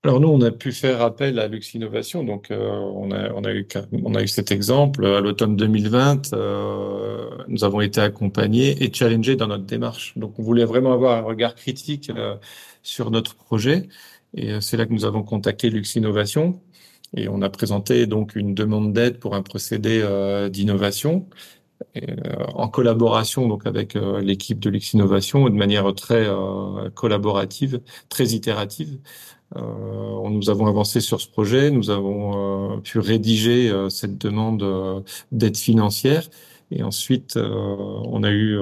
Alors 0.05 0.21
nous, 0.21 0.29
on 0.29 0.39
a 0.41 0.51
pu 0.51 0.71
faire 0.71 1.01
appel 1.01 1.39
à 1.39 1.49
Lux 1.49 1.73
Innovation, 1.73 2.23
donc 2.23 2.51
euh, 2.51 2.57
on, 2.57 3.11
a, 3.11 3.33
on, 3.33 3.43
a 3.43 3.51
eu, 3.51 3.67
on 3.91 4.15
a 4.15 4.23
eu 4.23 4.29
cet 4.29 4.49
exemple 4.49 5.05
à 5.05 5.19
l'automne 5.19 5.57
2020. 5.57 6.31
Euh, 6.31 7.29
nous 7.49 7.65
avons 7.65 7.81
été 7.81 7.99
accompagnés 7.99 8.81
et 8.81 8.93
challengés 8.93 9.35
dans 9.35 9.47
notre 9.47 9.65
démarche. 9.65 10.17
Donc 10.17 10.39
on 10.39 10.43
voulait 10.43 10.63
vraiment 10.63 10.93
avoir 10.93 11.17
un 11.17 11.21
regard 11.21 11.53
critique 11.53 12.11
euh, 12.15 12.37
sur 12.81 13.11
notre 13.11 13.35
projet, 13.35 13.89
et 14.35 14.53
euh, 14.53 14.61
c'est 14.61 14.77
là 14.77 14.85
que 14.85 14.93
nous 14.93 15.03
avons 15.03 15.21
contacté 15.21 15.69
Lux 15.69 15.95
Innovation 15.95 16.61
et 17.17 17.27
on 17.27 17.41
a 17.41 17.49
présenté 17.49 18.05
donc 18.07 18.35
une 18.35 18.53
demande 18.55 18.93
d'aide 18.93 19.19
pour 19.19 19.35
un 19.35 19.41
procédé 19.41 19.99
euh, 20.01 20.47
d'innovation. 20.49 21.27
En 22.55 22.67
collaboration 22.67 23.47
donc 23.47 23.65
avec 23.65 23.93
l'équipe 24.21 24.59
de 24.59 24.69
Lux 24.69 24.93
Innovation 24.93 25.45
de 25.45 25.55
manière 25.55 25.93
très 25.95 26.27
collaborative, 26.93 27.79
très 28.09 28.25
itérative, 28.27 28.99
Euh, 29.55 30.29
nous 30.29 30.49
avons 30.49 30.67
avancé 30.67 31.01
sur 31.01 31.19
ce 31.19 31.27
projet, 31.27 31.71
nous 31.71 31.89
avons 31.89 32.75
euh, 32.75 32.77
pu 32.77 32.99
rédiger 32.99 33.69
euh, 33.69 33.89
cette 33.89 34.17
demande 34.17 35.03
d'aide 35.31 35.57
financière. 35.57 36.29
Et 36.71 36.83
ensuite, 36.83 37.35
on 37.35 38.21
a 38.21 38.29
eu 38.29 38.55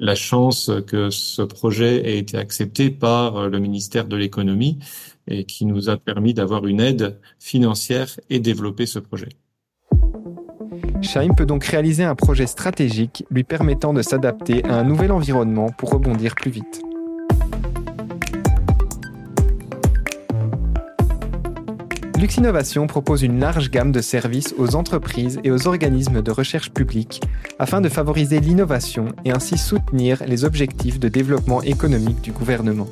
la 0.00 0.16
chance 0.16 0.68
que 0.88 1.10
ce 1.10 1.42
projet 1.42 2.10
ait 2.10 2.18
été 2.18 2.36
accepté 2.36 2.90
par 2.90 3.48
le 3.48 3.60
ministère 3.60 4.08
de 4.08 4.16
l'économie 4.16 4.80
et 5.28 5.44
qui 5.44 5.64
nous 5.64 5.90
a 5.90 5.96
permis 5.96 6.34
d'avoir 6.34 6.66
une 6.66 6.80
aide 6.80 7.20
financière 7.38 8.08
et 8.30 8.40
développer 8.40 8.86
ce 8.86 8.98
projet. 8.98 9.28
Shaim 11.02 11.34
peut 11.34 11.46
donc 11.46 11.62
réaliser 11.62 12.02
un 12.02 12.16
projet 12.16 12.48
stratégique 12.48 13.24
lui 13.30 13.44
permettant 13.44 13.94
de 13.94 14.02
s'adapter 14.02 14.64
à 14.64 14.74
un 14.74 14.82
nouvel 14.82 15.12
environnement 15.12 15.70
pour 15.70 15.90
rebondir 15.90 16.34
plus 16.34 16.50
vite. 16.50 16.82
Lux 22.22 22.36
Innovation 22.36 22.86
propose 22.86 23.24
une 23.24 23.40
large 23.40 23.68
gamme 23.68 23.90
de 23.90 24.00
services 24.00 24.54
aux 24.56 24.76
entreprises 24.76 25.40
et 25.42 25.50
aux 25.50 25.66
organismes 25.66 26.22
de 26.22 26.30
recherche 26.30 26.70
publique 26.70 27.20
afin 27.58 27.80
de 27.80 27.88
favoriser 27.88 28.38
l'innovation 28.38 29.08
et 29.24 29.32
ainsi 29.32 29.58
soutenir 29.58 30.22
les 30.24 30.44
objectifs 30.44 31.00
de 31.00 31.08
développement 31.08 31.62
économique 31.62 32.20
du 32.20 32.30
gouvernement. 32.30 32.86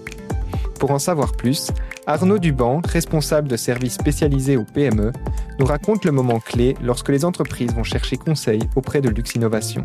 Pour 0.80 0.90
en 0.90 0.98
savoir 0.98 1.30
plus, 1.36 1.70
Arnaud 2.08 2.40
Duban, 2.40 2.82
responsable 2.84 3.46
de 3.46 3.56
services 3.56 3.94
spécialisés 3.94 4.56
au 4.56 4.64
PME, 4.64 5.12
nous 5.60 5.66
raconte 5.66 6.04
le 6.04 6.10
moment 6.10 6.40
clé 6.40 6.74
lorsque 6.82 7.10
les 7.10 7.24
entreprises 7.24 7.72
vont 7.72 7.84
chercher 7.84 8.16
conseil 8.16 8.58
auprès 8.74 9.00
de 9.00 9.10
Lux 9.10 9.36
Innovation. 9.36 9.84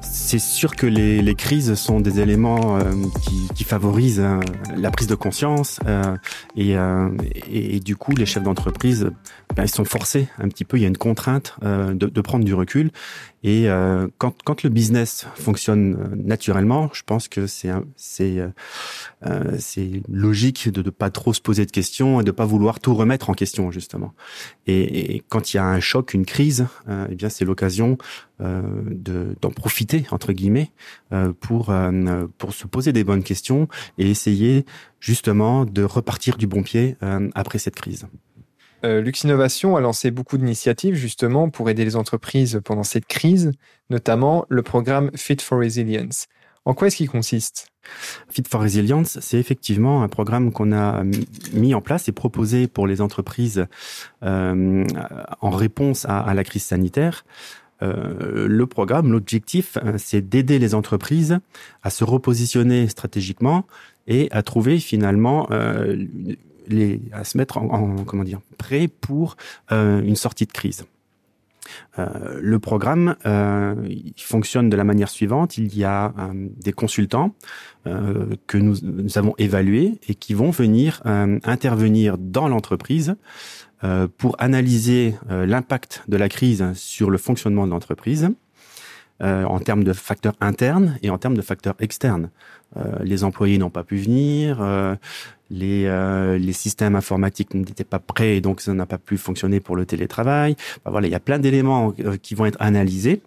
C'est 0.00 0.38
sûr 0.38 0.76
que 0.76 0.86
les, 0.86 1.22
les, 1.22 1.34
crises 1.34 1.74
sont 1.74 2.00
des 2.00 2.20
éléments 2.20 2.78
euh, 2.78 2.92
qui, 3.22 3.48
qui, 3.54 3.64
favorisent 3.64 4.20
euh, 4.20 4.40
la 4.76 4.90
prise 4.90 5.06
de 5.06 5.14
conscience 5.14 5.80
euh, 5.86 6.16
et, 6.56 6.74
et, 7.50 7.76
et, 7.76 7.80
du 7.80 7.96
coup 7.96 8.14
les 8.14 8.26
chefs 8.26 8.42
d'entreprise 8.42 9.10
ben, 9.56 9.64
ils 9.64 9.70
sont 9.70 9.84
forcés 9.84 10.28
un 10.38 10.48
petit 10.48 10.64
peu, 10.64 10.76
il 10.76 10.82
y 10.82 10.84
a 10.84 10.88
une 10.88 10.96
contrainte 10.96 11.56
de, 11.62 11.92
de, 11.94 12.20
prendre 12.20 12.44
du 12.44 12.54
recul 12.54 12.90
et 13.42 13.68
quand, 14.18 14.34
quand 14.42 14.62
le 14.62 14.70
business 14.70 15.26
fonctionne 15.34 16.12
naturellement, 16.16 16.90
je 16.92 17.02
pense 17.02 17.28
que 17.28 17.46
c'est 17.46 17.70
c'est 17.96 18.38
c'est 19.58 20.02
logique 20.08 20.68
de 20.68 20.82
ne 20.82 20.90
pas 20.90 21.10
trop 21.10 21.32
se 21.32 21.40
poser 21.40 21.64
de 21.66 21.70
questions 21.70 22.20
et 22.20 22.24
de 22.24 22.30
pas 22.30 22.44
vouloir 22.44 22.80
tout 22.80 22.94
remettre 22.94 23.30
en 23.30 23.34
question 23.34 23.70
justement. 23.70 24.14
Et, 24.66 25.14
et 25.14 25.22
quand 25.28 25.52
il 25.52 25.56
y 25.56 25.60
a 25.60 25.66
un 25.66 25.80
choc, 25.80 26.14
une 26.14 26.26
crise, 26.26 26.66
eh 26.88 27.14
bien 27.14 27.28
c'est 27.28 27.44
l'occasion 27.44 27.96
de 28.40 29.36
d'en 29.40 29.50
profiter 29.50 30.06
entre 30.10 30.32
guillemets 30.32 30.70
euh, 31.12 31.32
pour 31.38 31.70
euh, 31.70 32.26
pour 32.38 32.52
se 32.52 32.66
poser 32.66 32.92
des 32.92 33.04
bonnes 33.04 33.22
questions 33.22 33.68
et 33.98 34.10
essayer 34.10 34.64
justement 35.00 35.64
de 35.64 35.82
repartir 35.82 36.36
du 36.36 36.46
bon 36.46 36.62
pied 36.62 36.96
euh, 37.02 37.28
après 37.34 37.58
cette 37.58 37.76
crise. 37.76 38.06
Lux 38.82 39.24
Innovation 39.24 39.76
a 39.76 39.80
lancé 39.80 40.10
beaucoup 40.10 40.38
d'initiatives 40.38 40.94
justement 40.94 41.50
pour 41.50 41.68
aider 41.68 41.84
les 41.84 41.96
entreprises 41.96 42.60
pendant 42.64 42.84
cette 42.84 43.06
crise, 43.06 43.52
notamment 43.90 44.46
le 44.48 44.62
programme 44.62 45.10
Fit 45.16 45.38
for 45.40 45.58
Resilience. 45.58 46.26
En 46.64 46.74
quoi 46.74 46.88
est-ce 46.88 46.96
qu'il 46.96 47.08
consiste? 47.08 47.68
Fit 48.28 48.42
for 48.48 48.60
Resilience, 48.60 49.18
c'est 49.20 49.38
effectivement 49.38 50.02
un 50.02 50.08
programme 50.08 50.52
qu'on 50.52 50.72
a 50.72 51.02
mis 51.54 51.74
en 51.74 51.80
place 51.80 52.08
et 52.08 52.12
proposé 52.12 52.68
pour 52.68 52.86
les 52.86 53.00
entreprises 53.00 53.66
euh, 54.22 54.84
en 55.40 55.50
réponse 55.50 56.04
à, 56.04 56.20
à, 56.20 56.34
la 56.34 56.44
crise 56.44 56.64
sanitaire. 56.64 57.24
Euh, 57.82 58.46
le 58.48 58.66
programme, 58.66 59.12
l'objectif, 59.12 59.78
euh, 59.82 59.94
c'est 59.96 60.20
d'aider 60.20 60.58
les 60.58 60.74
entreprises 60.74 61.38
à 61.82 61.90
se 61.90 62.04
repositionner 62.04 62.88
stratégiquement 62.88 63.66
et 64.06 64.28
à 64.30 64.42
trouver 64.42 64.78
finalement 64.78 65.48
euh, 65.50 65.96
à 67.12 67.24
se 67.24 67.36
mettre 67.36 67.58
en, 67.58 67.96
prêt 68.56 68.88
pour 68.88 69.36
une 69.70 70.16
sortie 70.16 70.46
de 70.46 70.52
crise. 70.52 70.84
le 71.98 72.58
programme 72.58 73.16
il 73.24 74.14
fonctionne 74.16 74.70
de 74.70 74.76
la 74.76 74.84
manière 74.84 75.08
suivante 75.08 75.58
il 75.58 75.76
y 75.76 75.84
a 75.84 76.12
des 76.62 76.72
consultants 76.72 77.34
que 77.84 78.58
nous, 78.58 78.76
avons 79.18 79.34
évalués 79.38 79.98
et 80.08 80.14
qui 80.14 80.34
vont 80.34 80.50
venir 80.50 81.02
intervenir 81.04 82.16
dans 82.18 82.48
l'entreprise 82.48 83.16
euh, 83.84 84.08
pour 84.18 84.34
analyser 84.40 85.14
euh, 85.30 85.46
l'impact 85.46 86.02
de 86.08 86.16
la 86.16 86.28
crise 86.28 86.72
sur 86.74 87.10
le 87.10 87.18
fonctionnement 87.18 87.64
de 87.64 87.70
l'entreprise 87.70 88.28
euh, 89.22 89.44
en 89.44 89.58
termes 89.58 89.84
de 89.84 89.92
facteurs 89.92 90.34
internes 90.40 90.98
et 91.02 91.10
en 91.10 91.18
termes 91.18 91.36
de 91.36 91.42
facteurs 91.42 91.74
externes. 91.80 92.30
les 93.02 93.24
employés 93.24 93.58
n'ont 93.58 93.70
pas 93.70 93.82
pu 93.82 93.96
venir, 93.96 94.62
les, 95.50 96.38
les 96.38 96.52
systèmes 96.52 96.94
informatiques 96.96 97.54
n'étaient 97.54 97.82
pas 97.82 97.98
prêts 97.98 98.36
et 98.36 98.40
donc 98.40 98.60
ça 98.60 98.74
n'a 98.74 98.86
pas 98.86 98.98
pu 98.98 99.16
fonctionner 99.16 99.58
pour 99.58 99.74
le 99.74 99.86
télétravail. 99.86 100.54
voilà, 100.84 101.06
il 101.08 101.10
y 101.10 101.16
a 101.16 101.20
plein 101.20 101.38
d'éléments 101.38 101.94
qui 102.22 102.34
vont 102.34 102.46
être 102.46 102.60
analysés. 102.60 103.22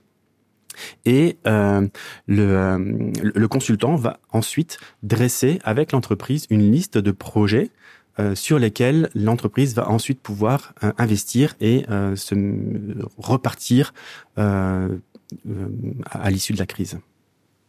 Et 1.05 1.37
euh, 1.47 1.87
le, 2.27 3.11
le, 3.21 3.47
consultant 3.47 3.95
va 3.95 4.19
ensuite 4.31 4.79
dresser 5.03 5.59
avec 5.63 5.91
l'entreprise 5.91 6.47
une 6.49 6.71
liste 6.71 6.97
de 6.97 7.11
projets 7.11 7.71
euh, 8.19 8.35
sur 8.35 8.59
lesquels 8.59 9.09
l'entreprise 9.15 9.73
va 9.73 9.89
ensuite 9.89 10.21
pouvoir 10.21 10.73
euh, 10.83 10.91
investir 10.97 11.55
et 11.61 11.85
euh, 11.89 12.17
se 12.17 12.35
repartir 13.17 13.93
à 16.05 16.29
l'issue 16.29 16.53
de 16.53 16.59
la 16.59 16.65
crise. 16.65 16.99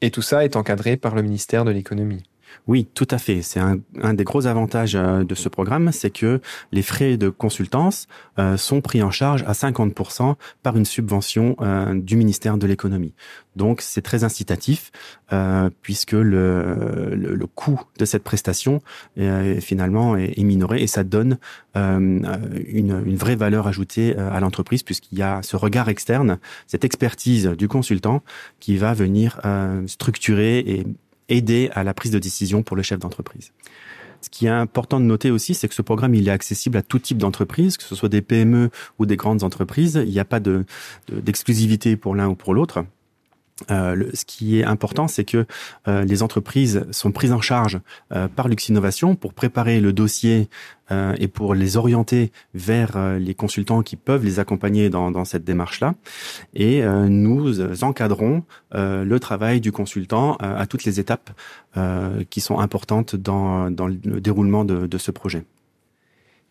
Et 0.01 0.11
tout 0.11 0.23
ça 0.23 0.45
est 0.45 0.57
encadré 0.57 0.97
par 0.97 1.15
le 1.15 1.23
ministère 1.23 1.65
de 1.65 1.71
l'économie. 1.71 2.25
Oui, 2.67 2.87
tout 2.95 3.09
à 3.11 3.19
fait. 3.19 3.43
C'est 3.43 3.61
un, 3.61 4.15
des 4.15 4.25
gros 4.25 4.47
avantages 4.47 4.95
euh, 4.95 5.25
de 5.25 5.35
ce 5.35 5.49
programme, 5.49 5.91
c'est 5.93 6.11
que 6.11 6.41
les 6.71 6.83
frais 6.83 7.17
de 7.17 7.29
consultance 7.29 8.07
euh, 8.39 8.57
sont 8.57 8.81
pris 8.81 9.03
en 9.03 9.11
charge 9.11 9.43
à 9.47 9.53
50% 9.53 10.37
par 10.63 10.77
une 10.77 10.85
subvention 10.85 11.57
euh, 11.61 11.95
du 11.95 12.17
ministère 12.17 12.57
de 12.59 12.67
l'économie. 12.67 13.15
Donc 13.57 13.83
c'est 13.83 14.01
très 14.01 14.25
incitatif 14.25 14.91
puisque 15.83 16.13
le, 16.13 17.47
coût 17.55 17.81
de 17.99 18.05
cette 18.07 18.23
prestation 18.23 18.81
est, 19.17 19.61
finalement 19.61 20.17
est, 20.17 20.39
est, 20.39 20.45
minoré 20.45 20.83
et 20.83 20.87
ça 20.87 21.05
donne 21.05 21.39
une, 21.75 22.27
une, 22.67 23.17
vraie 23.17 23.37
valeur 23.37 23.67
ajoutée 23.67 24.17
à 24.17 24.41
l'entreprise 24.41 24.83
puisqu'il 24.83 25.19
y 25.19 25.23
a 25.23 25.43
ce 25.43 25.57
regard 25.57 25.91
externe, 25.91 26.39
cette 26.67 26.85
expertise 26.85 27.47
du 27.47 27.69
consultant 27.69 28.23
qui 28.59 28.79
va 28.79 28.95
venir 28.95 29.41
structurer 29.87 30.59
et 30.59 30.87
aider 31.33 31.71
à 31.73 31.85
la 31.85 31.95
prise 31.95 32.13
de 32.13 32.19
décision 32.19 32.63
pour 32.63 32.77
le 32.77 32.83
chef 32.83 32.99
d'entreprise. 32.99 33.53
Ce 34.21 34.31
qui 34.31 34.47
est 34.47 34.51
important 34.51 35.01
de 35.01 35.05
noter 35.05 35.33
aussi, 35.33 35.55
c'est 35.55 35.67
que 35.67 35.75
ce 35.75 35.83
programme, 35.83 36.15
il 36.15 36.29
est 36.29 36.33
accessible 36.33 36.77
à 36.77 36.83
tout 36.83 37.01
type 37.01 37.19
d'entreprise, 37.19 37.77
que 37.77 37.83
ce 37.83 37.97
soit 37.97 38.09
des 38.09 38.23
PME 38.23 38.71
ou 38.99 39.07
des 39.07 39.17
grandes 39.17 39.43
entreprises. 39.43 40.01
Il 40.07 40.13
n'y 40.13 40.21
a 40.21 40.25
pas 40.25 40.39
de, 40.39 40.65
d'exclusivité 41.11 41.97
pour 41.97 42.15
l'un 42.15 42.29
ou 42.29 42.37
pour 42.37 42.55
l'autre. 42.55 42.85
Euh, 43.71 44.11
ce 44.15 44.25
qui 44.25 44.59
est 44.59 44.65
important, 44.65 45.09
c'est 45.09 45.25
que 45.25 45.47
euh, 45.89 46.05
les 46.05 46.23
entreprises 46.23 46.85
sont 46.91 47.13
prises 47.13 47.33
en 47.33 47.41
charge 47.41 47.81
euh, 48.13 48.29
par 48.29 48.49
Lux 48.49 48.69
Innovation 48.69 49.15
pour 49.15 49.35
préparer 49.35 49.81
le 49.81 49.93
dossier 49.93 50.49
euh, 50.91 51.15
et 51.19 51.29
pour 51.29 51.55
les 51.55 51.77
orienter 51.77 52.33
vers 52.55 52.99
les 53.19 53.35
consultants 53.35 53.83
qui 53.83 53.97
peuvent 53.97 54.25
les 54.25 54.39
accompagner 54.39 54.91
dans, 54.91 55.25
cette 55.25 55.45
démarche-là. 55.45 55.95
Et 56.55 56.83
nous 56.83 57.61
encadrons 57.83 58.45
le 58.73 59.17
travail 59.19 59.61
du 59.61 59.73
consultant 59.73 60.37
à 60.37 60.67
toutes 60.67 60.85
les 60.85 61.01
étapes 61.01 61.31
qui 62.31 62.41
sont 62.41 62.59
importantes 62.59 63.17
dans, 63.17 63.69
le 63.69 64.21
déroulement 64.21 64.65
de 64.65 64.99
ce 64.99 65.11
projet. 65.11 65.45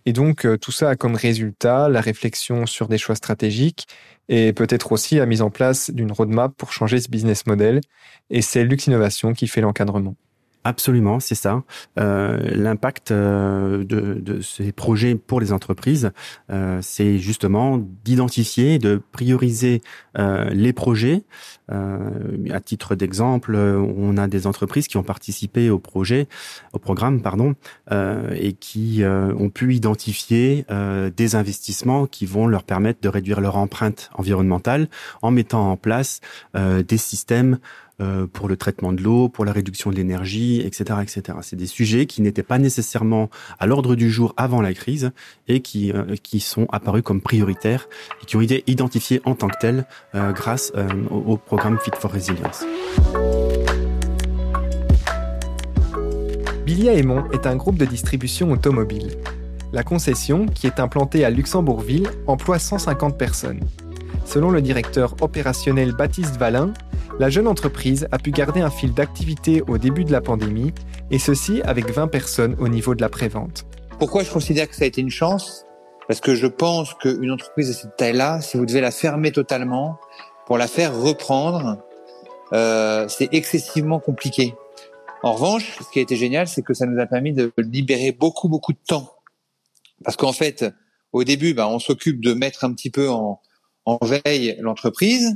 Et 0.05 0.13
donc, 0.13 0.47
tout 0.59 0.71
ça 0.71 0.89
a 0.89 0.95
comme 0.95 1.15
résultat 1.15 1.89
la 1.89 2.01
réflexion 2.01 2.65
sur 2.65 2.87
des 2.87 2.97
choix 2.97 3.15
stratégiques 3.15 3.87
et 4.29 4.53
peut-être 4.53 4.91
aussi 4.91 5.15
la 5.17 5.25
mise 5.25 5.41
en 5.41 5.49
place 5.49 5.91
d'une 5.91 6.11
roadmap 6.11 6.53
pour 6.55 6.71
changer 6.73 6.99
ce 6.99 7.09
business 7.09 7.45
model. 7.45 7.81
Et 8.29 8.41
c'est 8.41 8.63
Lux 8.63 8.87
Innovation 8.87 9.33
qui 9.33 9.47
fait 9.47 9.61
l'encadrement. 9.61 10.15
Absolument, 10.63 11.19
c'est 11.19 11.35
ça. 11.35 11.63
Euh, 11.99 12.37
L'impact 12.53 13.11
euh, 13.11 13.83
de, 13.83 14.41
ces 14.41 14.71
projets 14.71 15.15
pour 15.15 15.41
les 15.41 15.53
entreprises, 15.53 16.11
euh, 16.51 16.79
c'est 16.83 17.17
justement 17.17 17.79
d'identifier, 18.05 18.77
de 18.77 19.01
prioriser 19.11 19.81
les 20.51 20.73
projets. 20.73 21.23
À 21.69 22.59
titre 22.59 22.95
d'exemple, 22.95 23.55
on 23.55 24.17
a 24.17 24.27
des 24.27 24.45
entreprises 24.45 24.87
qui 24.87 24.97
ont 24.97 25.03
participé 25.03 25.69
au 25.69 25.79
projet, 25.79 26.27
au 26.73 26.79
programme, 26.79 27.21
pardon, 27.21 27.55
et 27.89 28.53
qui 28.53 29.03
ont 29.05 29.49
pu 29.49 29.73
identifier 29.73 30.65
des 31.15 31.35
investissements 31.35 32.07
qui 32.07 32.25
vont 32.25 32.45
leur 32.45 32.63
permettre 32.63 32.99
de 33.01 33.07
réduire 33.07 33.39
leur 33.39 33.55
empreinte 33.55 34.09
environnementale 34.15 34.89
en 35.21 35.31
mettant 35.31 35.71
en 35.71 35.77
place 35.77 36.19
des 36.53 36.97
systèmes 36.97 37.57
euh, 38.01 38.25
pour 38.25 38.47
le 38.47 38.57
traitement 38.57 38.93
de 38.93 39.01
l'eau, 39.01 39.29
pour 39.29 39.45
la 39.45 39.51
réduction 39.51 39.91
de 39.91 39.95
l'énergie, 39.95 40.61
etc., 40.61 40.99
etc. 41.03 41.37
C'est 41.41 41.55
des 41.55 41.67
sujets 41.67 42.07
qui 42.07 42.21
n'étaient 42.21 42.41
pas 42.41 42.57
nécessairement 42.57 43.29
à 43.59 43.67
l'ordre 43.67 43.95
du 43.95 44.09
jour 44.09 44.33
avant 44.37 44.61
la 44.61 44.73
crise 44.73 45.11
et 45.47 45.59
qui 45.59 45.91
euh, 45.91 46.15
qui 46.23 46.39
sont 46.39 46.65
apparus 46.71 47.03
comme 47.03 47.21
prioritaires 47.21 47.87
et 48.21 48.25
qui 48.25 48.35
ont 48.37 48.41
été 48.41 48.63
identifiés 48.65 49.21
en 49.25 49.35
tant 49.35 49.49
que 49.49 49.57
tels 49.59 49.85
euh, 50.15 50.31
grâce 50.31 50.73
au, 51.11 51.37
programme 51.37 51.77
Fit 51.79 51.91
for 51.99 52.11
Resilience. 52.11 52.63
Bilia 56.65 56.93
Aymon 56.93 57.29
est 57.31 57.45
un 57.45 57.55
groupe 57.55 57.77
de 57.77 57.85
distribution 57.85 58.51
automobile. 58.51 59.11
La 59.73 59.83
concession, 59.83 60.47
qui 60.47 60.67
est 60.67 60.79
implantée 60.79 61.23
à 61.23 61.29
Luxembourgville, 61.29 62.09
emploie 62.27 62.59
150 62.59 63.17
personnes. 63.17 63.59
Selon 64.25 64.49
le 64.49 64.61
directeur 64.61 65.15
opérationnel 65.21 65.93
Baptiste 65.93 66.37
Valin, 66.37 66.73
la 67.19 67.29
jeune 67.29 67.47
entreprise 67.47 68.07
a 68.11 68.17
pu 68.17 68.31
garder 68.31 68.61
un 68.61 68.69
fil 68.69 68.93
d'activité 68.93 69.61
au 69.67 69.77
début 69.77 70.05
de 70.05 70.11
la 70.11 70.21
pandémie, 70.21 70.73
et 71.11 71.19
ceci 71.19 71.61
avec 71.63 71.91
20 71.91 72.07
personnes 72.07 72.55
au 72.59 72.67
niveau 72.67 72.95
de 72.95 73.01
la 73.01 73.09
prévente. 73.09 73.65
Pourquoi 73.99 74.23
je 74.23 74.31
considère 74.31 74.69
que 74.69 74.75
ça 74.75 74.85
a 74.85 74.87
été 74.87 75.01
une 75.01 75.09
chance? 75.09 75.65
Parce 76.07 76.21
que 76.21 76.35
je 76.35 76.47
pense 76.47 76.93
qu'une 76.95 77.31
entreprise 77.31 77.67
de 77.67 77.73
cette 77.73 77.95
taille-là, 77.97 78.41
si 78.41 78.57
vous 78.57 78.65
devez 78.65 78.81
la 78.81 78.91
fermer 78.91 79.31
totalement, 79.31 79.99
pour 80.45 80.57
la 80.57 80.67
faire 80.67 80.95
reprendre, 80.99 81.77
euh, 82.53 83.07
c'est 83.07 83.33
excessivement 83.33 83.99
compliqué. 83.99 84.55
En 85.23 85.33
revanche, 85.33 85.77
ce 85.79 85.89
qui 85.91 85.99
a 85.99 86.01
été 86.01 86.15
génial, 86.15 86.47
c'est 86.47 86.63
que 86.63 86.73
ça 86.73 86.85
nous 86.85 86.99
a 86.99 87.05
permis 87.05 87.33
de 87.33 87.53
libérer 87.57 88.11
beaucoup, 88.11 88.49
beaucoup 88.49 88.73
de 88.73 88.79
temps. 88.87 89.13
Parce 90.03 90.17
qu'en 90.17 90.33
fait, 90.33 90.65
au 91.13 91.23
début, 91.23 91.53
bah, 91.53 91.67
on 91.67 91.79
s'occupe 91.79 92.21
de 92.21 92.33
mettre 92.33 92.63
un 92.63 92.73
petit 92.73 92.89
peu 92.89 93.09
en, 93.09 93.39
en 93.85 93.97
veille 94.01 94.57
l'entreprise. 94.59 95.35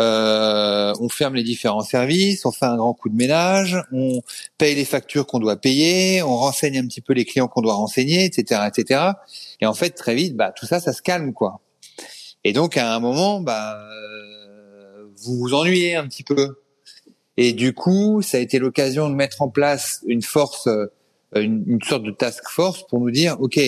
Euh, 0.00 0.92
on 0.98 1.08
ferme 1.08 1.36
les 1.36 1.44
différents 1.44 1.82
services, 1.82 2.44
on 2.46 2.50
fait 2.50 2.64
un 2.64 2.76
grand 2.76 2.94
coup 2.94 3.08
de 3.08 3.14
ménage, 3.14 3.80
on 3.92 4.22
paye 4.58 4.74
les 4.74 4.84
factures 4.84 5.26
qu'on 5.26 5.38
doit 5.38 5.56
payer, 5.56 6.20
on 6.22 6.36
renseigne 6.36 6.78
un 6.78 6.86
petit 6.86 7.00
peu 7.00 7.12
les 7.12 7.24
clients 7.24 7.46
qu'on 7.46 7.60
doit 7.60 7.74
renseigner, 7.74 8.24
etc., 8.24 8.62
etc. 8.66 9.00
Et 9.60 9.66
en 9.66 9.74
fait, 9.74 9.90
très 9.90 10.16
vite, 10.16 10.34
bah, 10.36 10.52
tout 10.52 10.66
ça, 10.66 10.80
ça 10.80 10.92
se 10.92 11.00
calme, 11.00 11.32
quoi. 11.32 11.60
Et 12.42 12.52
donc, 12.52 12.76
à 12.76 12.92
un 12.92 12.98
moment, 12.98 13.40
bah, 13.40 13.78
euh, 13.78 15.06
vous 15.16 15.38
vous 15.38 15.54
ennuyez 15.54 15.94
un 15.94 16.08
petit 16.08 16.24
peu. 16.24 16.60
Et 17.36 17.52
du 17.52 17.72
coup, 17.72 18.20
ça 18.20 18.38
a 18.38 18.40
été 18.40 18.58
l'occasion 18.58 19.08
de 19.08 19.14
mettre 19.14 19.42
en 19.42 19.48
place 19.48 20.02
une 20.06 20.22
force, 20.22 20.66
euh, 20.66 20.86
une, 21.36 21.64
une 21.68 21.82
sorte 21.82 22.02
de 22.02 22.10
task 22.10 22.48
force 22.48 22.84
pour 22.86 23.00
nous 23.00 23.10
dire, 23.12 23.36
ok, 23.40 23.60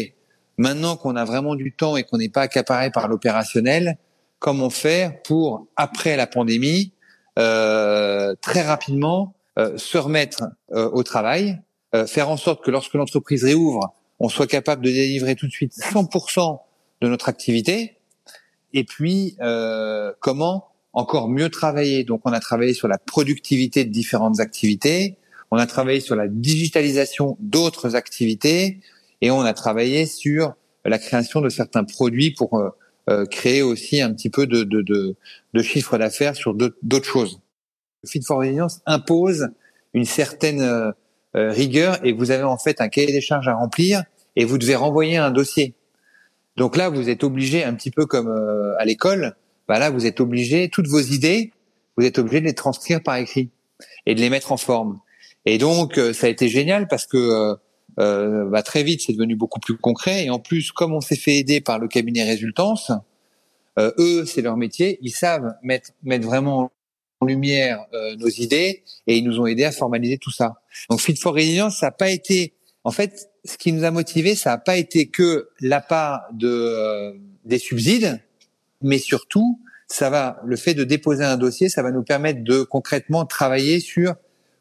maintenant 0.58 0.96
qu'on 0.96 1.14
a 1.14 1.24
vraiment 1.24 1.54
du 1.54 1.72
temps 1.72 1.96
et 1.96 2.02
qu'on 2.02 2.18
n'est 2.18 2.28
pas 2.28 2.42
accaparé 2.42 2.90
par 2.90 3.06
l'opérationnel, 3.06 3.96
comment 4.38 4.70
faire 4.70 5.22
pour, 5.22 5.66
après 5.76 6.16
la 6.16 6.26
pandémie, 6.26 6.92
euh, 7.38 8.34
très 8.40 8.62
rapidement 8.62 9.34
euh, 9.58 9.76
se 9.78 9.98
remettre 9.98 10.44
euh, 10.72 10.90
au 10.90 11.02
travail, 11.02 11.60
euh, 11.94 12.06
faire 12.06 12.28
en 12.28 12.36
sorte 12.36 12.64
que 12.64 12.70
lorsque 12.70 12.94
l'entreprise 12.94 13.44
réouvre, 13.44 13.94
on 14.18 14.28
soit 14.28 14.46
capable 14.46 14.84
de 14.84 14.90
délivrer 14.90 15.34
tout 15.34 15.46
de 15.46 15.52
suite 15.52 15.72
100% 15.72 16.58
de 17.02 17.08
notre 17.08 17.28
activité, 17.28 17.96
et 18.72 18.84
puis 18.84 19.36
euh, 19.40 20.12
comment 20.20 20.68
encore 20.92 21.28
mieux 21.28 21.50
travailler. 21.50 22.04
Donc 22.04 22.22
on 22.24 22.32
a 22.32 22.40
travaillé 22.40 22.72
sur 22.72 22.88
la 22.88 22.98
productivité 22.98 23.84
de 23.84 23.90
différentes 23.90 24.40
activités, 24.40 25.16
on 25.50 25.58
a 25.58 25.66
travaillé 25.66 26.00
sur 26.00 26.16
la 26.16 26.28
digitalisation 26.28 27.36
d'autres 27.40 27.96
activités, 27.96 28.80
et 29.20 29.30
on 29.30 29.40
a 29.40 29.54
travaillé 29.54 30.06
sur 30.06 30.54
la 30.84 30.98
création 30.98 31.40
de 31.40 31.48
certains 31.48 31.84
produits 31.84 32.30
pour 32.30 32.58
euh, 32.58 32.70
créer 33.30 33.62
aussi 33.62 34.00
un 34.00 34.12
petit 34.12 34.30
peu 34.30 34.46
de, 34.46 34.64
de, 34.64 34.82
de, 34.82 35.14
de 35.54 35.62
chiffre 35.62 35.96
d'affaires 35.96 36.34
sur 36.34 36.54
d'autres 36.54 37.08
choses. 37.08 37.40
Le 38.02 38.08
Fit 38.08 38.22
for 38.22 38.38
Resilience 38.38 38.80
impose 38.86 39.48
une 39.94 40.04
certaine 40.04 40.60
euh, 40.60 40.92
euh, 41.36 41.50
rigueur 41.50 41.98
et 42.04 42.12
vous 42.12 42.30
avez 42.30 42.44
en 42.44 42.58
fait 42.58 42.80
un 42.80 42.88
cahier 42.88 43.12
des 43.12 43.20
charges 43.20 43.48
à 43.48 43.54
remplir 43.54 44.04
et 44.36 44.44
vous 44.44 44.58
devez 44.58 44.76
renvoyer 44.76 45.16
un 45.16 45.30
dossier. 45.30 45.74
Donc 46.56 46.76
là, 46.76 46.88
vous 46.88 47.08
êtes 47.08 47.24
obligé, 47.24 47.64
un 47.64 47.74
petit 47.74 47.90
peu 47.90 48.06
comme 48.06 48.28
euh, 48.28 48.76
à 48.78 48.84
l'école, 48.84 49.34
bah 49.66 49.78
là, 49.78 49.90
vous 49.90 50.06
êtes 50.06 50.20
obligé, 50.20 50.68
toutes 50.68 50.86
vos 50.86 51.00
idées, 51.00 51.52
vous 51.96 52.04
êtes 52.04 52.18
obligé 52.18 52.40
de 52.40 52.46
les 52.46 52.54
transcrire 52.54 53.02
par 53.02 53.16
écrit 53.16 53.50
et 54.04 54.14
de 54.14 54.20
les 54.20 54.30
mettre 54.30 54.52
en 54.52 54.56
forme. 54.56 55.00
Et 55.46 55.58
donc, 55.58 55.98
ça 56.12 56.26
a 56.26 56.30
été 56.30 56.48
génial 56.48 56.88
parce 56.88 57.06
que 57.06 57.56
euh, 57.98 58.48
bah, 58.48 58.62
très 58.62 58.82
vite, 58.82 59.02
c'est 59.04 59.12
devenu 59.12 59.36
beaucoup 59.36 59.60
plus 59.60 59.76
concret. 59.76 60.24
Et 60.24 60.30
en 60.30 60.38
plus, 60.38 60.72
comme 60.72 60.92
on 60.92 61.00
s'est 61.00 61.16
fait 61.16 61.36
aider 61.36 61.60
par 61.60 61.78
le 61.78 61.88
cabinet 61.88 62.24
Résultance, 62.24 62.92
euh, 63.78 63.92
eux, 63.98 64.24
c'est 64.24 64.42
leur 64.42 64.56
métier, 64.56 64.98
ils 65.02 65.10
savent 65.10 65.54
mettre, 65.62 65.90
mettre 66.02 66.26
vraiment 66.26 66.72
en 67.20 67.26
lumière 67.26 67.86
euh, 67.92 68.16
nos 68.16 68.28
idées 68.28 68.82
et 69.06 69.16
ils 69.16 69.24
nous 69.24 69.40
ont 69.40 69.46
aidé 69.46 69.64
à 69.64 69.72
formaliser 69.72 70.18
tout 70.18 70.30
ça. 70.30 70.54
Donc 70.90 71.00
Fit 71.00 71.16
for 71.16 71.34
Resilience, 71.34 71.78
ça 71.78 71.86
n'a 71.86 71.92
pas 71.92 72.10
été, 72.10 72.54
en 72.84 72.90
fait, 72.90 73.30
ce 73.44 73.56
qui 73.56 73.72
nous 73.72 73.84
a 73.84 73.90
motivé, 73.90 74.34
ça 74.34 74.50
n'a 74.50 74.58
pas 74.58 74.76
été 74.76 75.08
que 75.08 75.48
la 75.60 75.80
part 75.80 76.22
de 76.32 76.48
euh, 76.48 77.12
des 77.44 77.58
subsides, 77.58 78.20
mais 78.82 78.98
surtout, 78.98 79.60
ça 79.88 80.10
va, 80.10 80.40
le 80.44 80.56
fait 80.56 80.74
de 80.74 80.84
déposer 80.84 81.24
un 81.24 81.36
dossier, 81.36 81.68
ça 81.68 81.82
va 81.82 81.90
nous 81.90 82.02
permettre 82.02 82.42
de 82.42 82.62
concrètement 82.62 83.24
travailler 83.24 83.80
sur 83.80 84.14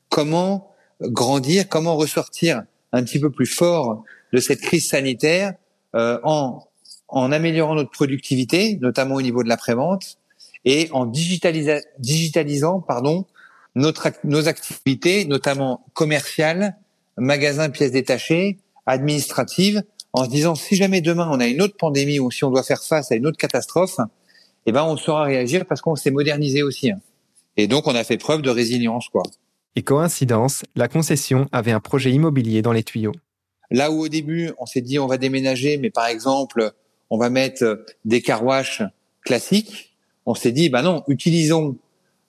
comment 0.10 0.72
grandir, 1.02 1.68
comment 1.68 1.96
ressortir 1.96 2.64
un 2.96 3.04
petit 3.04 3.20
peu 3.20 3.30
plus 3.30 3.46
fort 3.46 4.04
de 4.34 4.40
cette 4.40 4.62
crise 4.62 4.90
sanitaire 4.90 5.54
euh, 5.96 6.20
en, 6.24 6.64
en 7.10 7.32
améliorant 7.32 7.76
notre 7.76 7.92
productivité, 7.92 8.78
notamment 8.82 9.16
au 9.16 9.22
niveau 9.22 9.44
de 9.44 9.50
la 9.50 9.58
prévente, 9.58 10.18
et 10.64 10.90
en 10.92 11.06
digitalisa 11.06 11.80
digitalisant 12.00 12.80
pardon, 12.80 13.26
notre, 13.76 14.10
nos 14.24 14.48
activités, 14.48 15.26
notamment 15.26 15.86
commerciales, 15.94 16.78
magasins, 17.18 17.70
pièces 17.70 17.92
détachées, 17.92 18.58
administratives, 18.86 19.84
en 20.14 20.24
se 20.24 20.30
disant 20.30 20.56
si 20.56 20.76
jamais 20.76 21.02
demain 21.02 21.30
on 21.32 21.40
a 21.40 21.48
une 21.48 21.62
autre 21.62 21.76
pandémie 21.78 22.20
ou 22.20 22.32
si 22.32 22.44
on 22.46 22.52
doit 22.52 22.64
faire 22.64 22.82
face 22.82 23.12
à 23.12 23.16
une 23.16 23.28
autre 23.28 23.38
catastrophe, 23.38 23.98
eh 24.66 24.72
ben 24.72 24.84
on 24.84 24.96
saura 24.96 25.24
réagir 25.24 25.66
parce 25.66 25.82
qu'on 25.82 25.96
s'est 25.96 26.12
modernisé 26.12 26.64
aussi. 26.64 26.92
Hein. 26.92 27.00
Et 27.58 27.68
donc 27.68 27.88
on 27.88 27.96
a 27.96 28.04
fait 28.04 28.18
preuve 28.18 28.42
de 28.42 28.50
résilience, 28.50 29.10
quoi. 29.10 29.24
Et 29.76 29.84
coïncidence, 29.84 30.64
la 30.76 30.88
concession 30.88 31.48
avait 31.52 31.72
un 31.72 31.82
projet 31.82 32.12
immobilier 32.12 32.62
dans 32.62 32.72
les 32.72 32.84
tuyaux. 32.84 33.12
Là 33.72 33.92
où 33.92 34.02
au 34.02 34.08
début, 34.08 34.52
on 34.58 34.66
s'est 34.66 34.82
dit 34.82 35.00
on 35.00 35.08
va 35.08 35.18
déménager, 35.18 35.78
mais 35.78 35.90
par 35.90 36.08
exemple, 36.08 36.72
on 37.10 37.18
va 37.18 37.30
mettre 37.30 37.86
des 38.06 38.22
carwash 38.22 38.84
classiques, 39.24 39.96
on 40.26 40.36
s'est 40.36 40.52
dit, 40.52 40.70
bah 40.70 40.82
non, 40.82 41.04
utilisons 41.08 41.78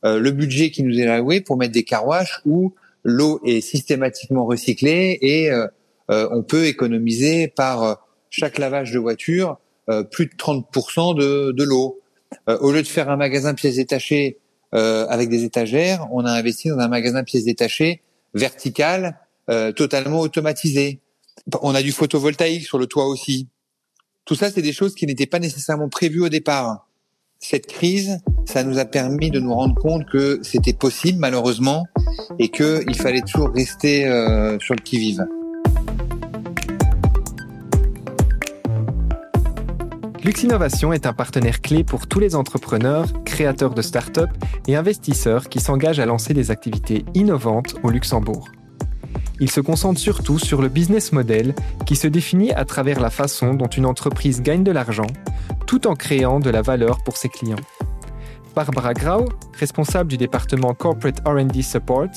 euh, 0.05 0.19
le 0.19 0.31
budget 0.31 0.71
qui 0.71 0.83
nous 0.83 0.99
est 0.99 1.07
alloué 1.07 1.41
pour 1.41 1.57
mettre 1.57 1.73
des 1.73 1.85
carwash 1.85 2.41
où 2.45 2.75
l'eau 3.05 3.41
est 3.45 3.61
systématiquement 3.61 4.45
recyclée 4.45 5.19
et 5.21 5.51
euh, 5.51 5.67
euh, 6.11 6.29
on 6.33 6.43
peut 6.43 6.67
économiser 6.67 7.49
par 7.49 8.07
chaque 8.31 8.59
lavage 8.59 8.93
de 8.93 8.99
voiture 8.99 9.59
plus 10.11 10.27
de 10.27 10.33
30% 10.33 11.17
de, 11.17 11.53
de 11.53 11.63
l'eau. 11.63 12.01
au 12.49 12.73
lieu 12.73 12.83
de 12.83 12.89
faire 12.89 13.09
un 13.09 13.17
magasin 13.17 13.55
pièces 13.55 13.77
détachées 13.77 14.39
euh, 14.75 15.07
avec 15.09 15.29
des 15.29 15.45
étagères, 15.45 16.07
on 16.13 16.25
a 16.25 16.33
investi 16.33 16.69
dans 16.69 16.79
un 16.79 16.89
magasin 16.89 17.23
pièces 17.25 17.45
détachées 17.45 18.03
vertical, 18.35 19.19
euh, 19.51 19.73
totalement 19.73 20.21
automatisé. 20.21 21.01
On 21.63 21.75
a 21.75 21.83
du 21.83 21.93
photovoltaïque 21.93 22.65
sur 22.65 22.79
le 22.79 22.87
toit 22.87 23.07
aussi. 23.07 23.49
Tout 24.25 24.35
ça, 24.35 24.51
c'est 24.51 24.63
des 24.63 24.73
choses 24.73 24.95
qui 24.95 25.07
n'étaient 25.07 25.27
pas 25.27 25.39
nécessairement 25.39 25.89
prévues 25.89 26.23
au 26.23 26.29
départ. 26.29 26.89
Cette 27.39 27.67
crise, 27.67 28.19
ça 28.45 28.65
nous 28.65 28.79
a 28.79 28.85
permis 28.85 29.31
de 29.31 29.39
nous 29.39 29.55
rendre 29.55 29.75
compte 29.75 30.07
que 30.07 30.41
c'était 30.43 30.73
possible, 30.73 31.19
malheureusement, 31.19 31.87
et 32.39 32.49
qu'il 32.49 32.95
fallait 32.95 33.21
toujours 33.21 33.51
rester 33.51 34.07
euh, 34.07 34.59
sur 34.59 34.75
le 34.75 34.81
qui-vive. 34.81 35.25
Luxinnovation 40.27 40.93
est 40.93 41.07
un 41.07 41.13
partenaire 41.13 41.61
clé 41.61 41.85
pour 41.85 42.09
tous 42.09 42.19
les 42.19 42.35
entrepreneurs, 42.35 43.07
créateurs 43.23 43.75
de 43.75 43.81
start-up 43.81 44.29
et 44.67 44.75
investisseurs 44.75 45.49
qui 45.49 45.61
s'engagent 45.61 46.01
à 46.01 46.05
lancer 46.05 46.35
des 46.35 46.51
activités 46.51 47.05
innovantes 47.15 47.77
au 47.85 47.91
Luxembourg. 47.91 48.49
Il 49.39 49.49
se 49.49 49.61
concentre 49.61 50.01
surtout 50.01 50.41
sur 50.41 50.61
le 50.61 50.69
business 50.69 51.13
model 51.13 51.55
qui 51.87 51.95
se 51.95 52.09
définit 52.09 52.51
à 52.51 52.65
travers 52.65 52.99
la 52.99 53.11
façon 53.11 53.55
dont 53.55 53.69
une 53.69 53.87
entreprise 53.87 54.43
gagne 54.43 54.65
de 54.65 54.73
l'argent 54.73 55.07
tout 55.69 55.87
en 55.87 55.95
créant 55.95 56.41
de 56.41 56.51
la 56.51 56.61
valeur 56.61 57.05
pour 57.05 57.17
ses 57.17 57.29
clients. 57.29 57.55
Barbara 58.57 58.95
Grau, 58.95 59.29
responsable 59.53 60.11
du 60.11 60.17
département 60.17 60.75
Corporate 60.75 61.23
RD 61.25 61.63
Support, 61.63 62.11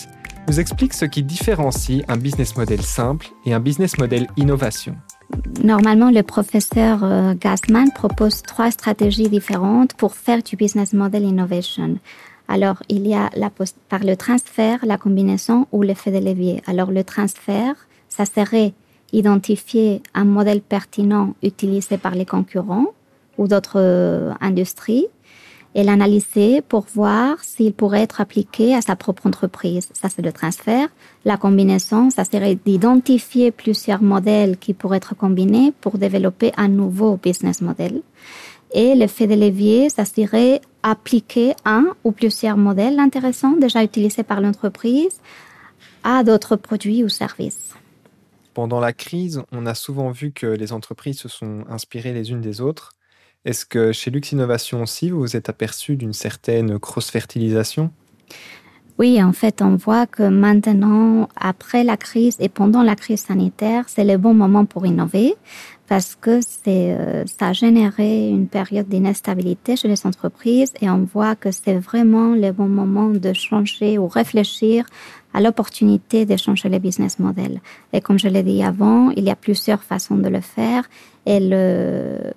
nous 0.47 0.59
explique 0.59 0.95
ce 0.95 1.05
qui 1.05 1.21
différencie 1.21 2.03
un 2.07 2.17
business 2.17 2.57
model 2.57 2.81
simple 2.81 3.27
et 3.45 3.53
un 3.53 3.59
business 3.59 3.99
model 3.99 4.25
innovation. 4.35 4.95
Normalement, 5.63 6.09
le 6.09 6.23
professeur 6.23 7.03
euh, 7.03 7.33
Gassman 7.33 7.91
propose 7.91 8.41
trois 8.41 8.71
stratégies 8.71 9.29
différentes 9.29 9.93
pour 9.93 10.15
faire 10.15 10.41
du 10.41 10.55
business 10.55 10.93
model 10.93 11.23
innovation. 11.23 11.97
Alors, 12.47 12.81
il 12.89 13.07
y 13.07 13.13
a 13.13 13.29
la 13.35 13.51
par 13.89 13.99
le 13.99 14.15
transfert, 14.15 14.79
la 14.83 14.97
combinaison 14.97 15.67
ou 15.71 15.83
l'effet 15.83 16.11
de 16.11 16.17
levier. 16.17 16.63
Alors, 16.65 16.91
le 16.91 17.03
transfert, 17.03 17.75
ça 18.09 18.25
serait 18.25 18.73
identifier 19.13 20.01
un 20.13 20.25
modèle 20.25 20.61
pertinent 20.61 21.35
utilisé 21.43 21.97
par 21.97 22.15
les 22.15 22.25
concurrents 22.25 22.87
ou 23.37 23.47
d'autres 23.47 23.79
euh, 23.79 24.33
industries 24.41 25.07
et 25.75 25.83
l'analyser 25.83 26.61
pour 26.61 26.85
voir 26.93 27.43
s'il 27.43 27.73
pourrait 27.73 28.01
être 28.01 28.21
appliqué 28.21 28.75
à 28.75 28.81
sa 28.81 28.95
propre 28.95 29.27
entreprise. 29.27 29.89
Ça, 29.93 30.09
c'est 30.09 30.23
le 30.23 30.31
transfert. 30.31 30.87
La 31.25 31.37
combinaison, 31.37 32.09
ça 32.09 32.25
serait 32.25 32.55
d'identifier 32.55 33.51
plusieurs 33.51 34.01
modèles 34.01 34.57
qui 34.57 34.73
pourraient 34.73 34.97
être 34.97 35.15
combinés 35.15 35.73
pour 35.81 35.97
développer 35.97 36.51
un 36.57 36.67
nouveau 36.67 37.17
business 37.17 37.61
model. 37.61 38.01
Et 38.73 38.95
l'effet 38.95 39.27
de 39.27 39.35
levier, 39.35 39.89
ça 39.89 40.05
serait 40.05 40.61
appliquer 40.83 41.53
un 41.65 41.87
ou 42.03 42.11
plusieurs 42.11 42.57
modèles 42.57 42.99
intéressants 42.99 43.55
déjà 43.57 43.83
utilisés 43.83 44.23
par 44.23 44.41
l'entreprise 44.41 45.19
à 46.03 46.23
d'autres 46.23 46.55
produits 46.55 47.03
ou 47.03 47.09
services. 47.09 47.73
Pendant 48.53 48.79
la 48.79 48.93
crise, 48.93 49.41
on 49.51 49.65
a 49.65 49.75
souvent 49.75 50.11
vu 50.11 50.31
que 50.31 50.47
les 50.47 50.73
entreprises 50.73 51.19
se 51.19 51.29
sont 51.29 51.63
inspirées 51.69 52.13
les 52.13 52.31
unes 52.31 52.41
des 52.41 52.61
autres. 52.61 52.91
Est-ce 53.45 53.65
que 53.65 53.93
chez 53.93 54.11
Lux 54.11 54.33
Innovation 54.33 54.83
aussi, 54.83 55.09
vous 55.09 55.19
vous 55.21 55.35
êtes 55.37 55.47
aperçu 55.47 55.95
d'une 55.95 56.13
certaine 56.13 56.77
cross-fertilisation? 56.77 57.89
Oui, 58.97 59.23
en 59.23 59.31
fait, 59.31 59.61
on 59.61 59.77
voit 59.77 60.05
que 60.07 60.23
maintenant, 60.23 61.29
après 61.37 61.85
la 61.85 61.95
crise 61.95 62.35
et 62.41 62.49
pendant 62.49 62.83
la 62.83 62.97
crise 62.97 63.21
sanitaire, 63.21 63.85
c'est 63.87 64.03
le 64.03 64.17
bon 64.17 64.33
moment 64.33 64.65
pour 64.65 64.85
innover 64.85 65.35
parce 65.87 66.15
que 66.15 66.41
euh, 66.67 67.23
ça 67.25 67.47
a 67.47 67.53
généré 67.53 68.27
une 68.27 68.47
période 68.47 68.89
d'instabilité 68.89 69.77
chez 69.77 69.87
les 69.87 70.05
entreprises 70.05 70.73
et 70.81 70.89
on 70.89 71.05
voit 71.05 71.35
que 71.35 71.49
c'est 71.51 71.75
vraiment 71.75 72.35
le 72.35 72.51
bon 72.51 72.67
moment 72.67 73.07
de 73.07 73.31
changer 73.31 73.97
ou 73.97 74.07
réfléchir 74.07 74.85
à 75.33 75.39
l'opportunité 75.39 76.25
de 76.25 76.35
changer 76.35 76.67
le 76.67 76.79
business 76.79 77.19
model. 77.19 77.61
Et 77.93 78.01
comme 78.01 78.19
je 78.19 78.27
l'ai 78.27 78.43
dit 78.43 78.61
avant, 78.63 79.11
il 79.11 79.23
y 79.23 79.29
a 79.29 79.35
plusieurs 79.37 79.81
façons 79.81 80.17
de 80.17 80.27
le 80.27 80.41
faire 80.41 80.83
et 81.25 81.39
le, 81.39 82.33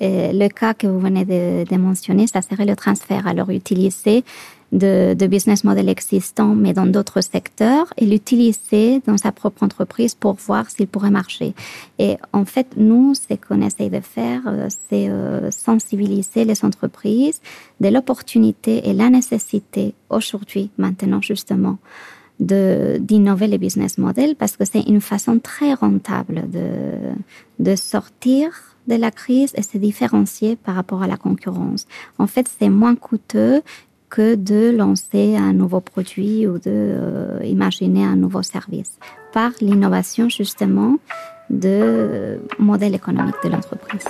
le 0.00 0.48
cas 0.48 0.74
que 0.74 0.86
vous 0.86 1.00
venez 1.00 1.24
de, 1.24 1.76
mentionner, 1.76 2.26
ça 2.26 2.42
serait 2.42 2.66
le 2.66 2.76
transfert. 2.76 3.26
Alors, 3.26 3.50
utiliser 3.50 4.24
de, 4.72 5.26
business 5.26 5.64
model 5.64 5.88
existants, 5.88 6.54
mais 6.54 6.72
dans 6.72 6.86
d'autres 6.86 7.20
secteurs, 7.20 7.92
et 7.96 8.06
l'utiliser 8.06 9.00
dans 9.06 9.16
sa 9.16 9.32
propre 9.32 9.62
entreprise 9.62 10.14
pour 10.14 10.34
voir 10.34 10.70
s'il 10.70 10.86
pourrait 10.86 11.10
marcher. 11.10 11.54
Et 11.98 12.16
en 12.32 12.44
fait, 12.44 12.68
nous, 12.76 13.14
ce 13.14 13.34
qu'on 13.34 13.62
essaye 13.62 13.90
de 13.90 14.00
faire, 14.00 14.42
euh, 14.46 14.68
c'est 14.90 15.08
euh, 15.08 15.50
sensibiliser 15.50 16.44
les 16.44 16.64
entreprises 16.64 17.40
de 17.80 17.88
l'opportunité 17.88 18.88
et 18.88 18.92
la 18.92 19.10
nécessité 19.10 19.94
aujourd'hui, 20.10 20.70
maintenant 20.78 21.20
justement, 21.22 21.78
d'innover 22.38 23.46
les 23.46 23.56
business 23.56 23.96
models 23.96 24.36
parce 24.36 24.58
que 24.58 24.66
c'est 24.66 24.82
une 24.82 25.00
façon 25.00 25.38
très 25.38 25.72
rentable 25.72 26.42
de 27.58 27.74
sortir 27.76 28.75
de 28.86 28.94
la 28.94 29.10
crise 29.10 29.52
et 29.54 29.62
se 29.62 29.78
différencier 29.78 30.56
par 30.56 30.74
rapport 30.74 31.02
à 31.02 31.06
la 31.06 31.16
concurrence. 31.16 31.86
En 32.18 32.26
fait, 32.26 32.48
c'est 32.58 32.68
moins 32.68 32.94
coûteux 32.94 33.62
que 34.08 34.34
de 34.34 34.74
lancer 34.76 35.36
un 35.36 35.52
nouveau 35.52 35.80
produit 35.80 36.46
ou 36.46 36.58
de 36.58 36.62
euh, 36.66 37.40
imaginer 37.44 38.04
un 38.04 38.16
nouveau 38.16 38.42
service 38.42 38.98
par 39.32 39.50
l'innovation 39.60 40.28
justement 40.28 40.98
de 41.50 42.40
modèle 42.58 42.94
économique 42.94 43.34
de 43.44 43.48
l'entreprise. 43.48 44.04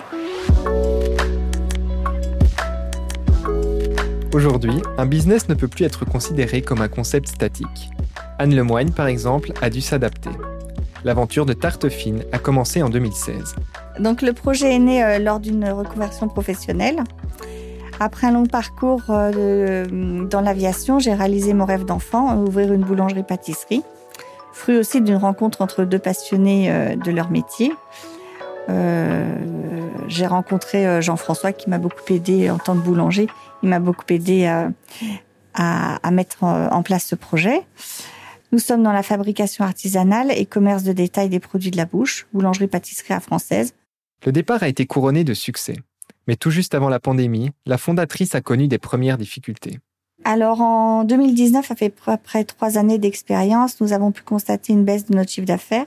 Aujourd'hui, 4.32 4.82
un 4.98 5.06
business 5.06 5.48
ne 5.48 5.54
peut 5.54 5.68
plus 5.68 5.84
être 5.84 6.04
considéré 6.04 6.60
comme 6.60 6.82
un 6.82 6.88
concept 6.88 7.28
statique. 7.28 7.90
Anne 8.38 8.54
Lemoigne, 8.54 8.90
par 8.90 9.06
exemple, 9.06 9.52
a 9.62 9.70
dû 9.70 9.80
s'adapter. 9.80 10.30
L'aventure 11.04 11.46
de 11.46 11.54
Tarte 11.54 11.88
Fine 11.88 12.24
a 12.32 12.38
commencé 12.38 12.82
en 12.82 12.90
2016. 12.90 13.54
Donc 13.98 14.22
le 14.22 14.32
projet 14.32 14.74
est 14.74 14.78
né 14.78 15.02
euh, 15.02 15.18
lors 15.18 15.40
d'une 15.40 15.68
reconversion 15.68 16.28
professionnelle. 16.28 17.02
Après 17.98 18.26
un 18.26 18.32
long 18.32 18.46
parcours 18.46 19.04
euh, 19.08 19.86
dans 20.26 20.42
l'aviation, 20.42 20.98
j'ai 20.98 21.14
réalisé 21.14 21.54
mon 21.54 21.64
rêve 21.64 21.84
d'enfant, 21.84 22.36
ouvrir 22.36 22.72
une 22.72 22.82
boulangerie-pâtisserie. 22.82 23.82
Fruit 24.52 24.76
aussi 24.76 25.00
d'une 25.00 25.16
rencontre 25.16 25.62
entre 25.62 25.84
deux 25.84 25.98
passionnés 25.98 26.70
euh, 26.70 26.96
de 26.96 27.10
leur 27.10 27.30
métier. 27.30 27.72
J'ai 30.08 30.26
rencontré 30.26 31.00
Jean-François 31.00 31.52
qui 31.52 31.70
m'a 31.70 31.78
beaucoup 31.78 32.02
aidé 32.12 32.50
en 32.50 32.58
tant 32.58 32.74
que 32.74 32.80
boulanger. 32.80 33.28
Il 33.62 33.68
m'a 33.68 33.78
beaucoup 33.78 34.04
aidé 34.08 34.46
à, 34.46 34.70
à, 35.54 36.10
mettre 36.10 36.42
en 36.42 36.82
place 36.82 37.04
ce 37.04 37.14
projet. 37.14 37.62
Nous 38.50 38.58
sommes 38.58 38.82
dans 38.82 38.92
la 38.92 39.04
fabrication 39.04 39.64
artisanale 39.64 40.32
et 40.32 40.46
commerce 40.46 40.82
de 40.82 40.92
détail 40.92 41.28
des 41.28 41.38
produits 41.38 41.70
de 41.70 41.76
la 41.76 41.84
bouche, 41.84 42.26
boulangerie-pâtisserie 42.32 43.14
à 43.14 43.20
française. 43.20 43.72
Le 44.24 44.32
départ 44.32 44.62
a 44.62 44.68
été 44.68 44.86
couronné 44.86 45.24
de 45.24 45.34
succès. 45.34 45.76
Mais 46.26 46.36
tout 46.36 46.50
juste 46.50 46.74
avant 46.74 46.88
la 46.88 47.00
pandémie, 47.00 47.50
la 47.66 47.78
fondatrice 47.78 48.34
a 48.34 48.40
connu 48.40 48.68
des 48.68 48.78
premières 48.78 49.18
difficultés. 49.18 49.78
Alors 50.24 50.60
en 50.60 51.04
2019, 51.04 51.70
après 51.70 51.90
près 51.90 52.44
trois 52.44 52.78
années 52.78 52.98
d'expérience, 52.98 53.80
nous 53.80 53.92
avons 53.92 54.10
pu 54.10 54.22
constater 54.22 54.72
une 54.72 54.84
baisse 54.84 55.06
de 55.06 55.14
notre 55.14 55.30
chiffre 55.30 55.46
d'affaires. 55.46 55.86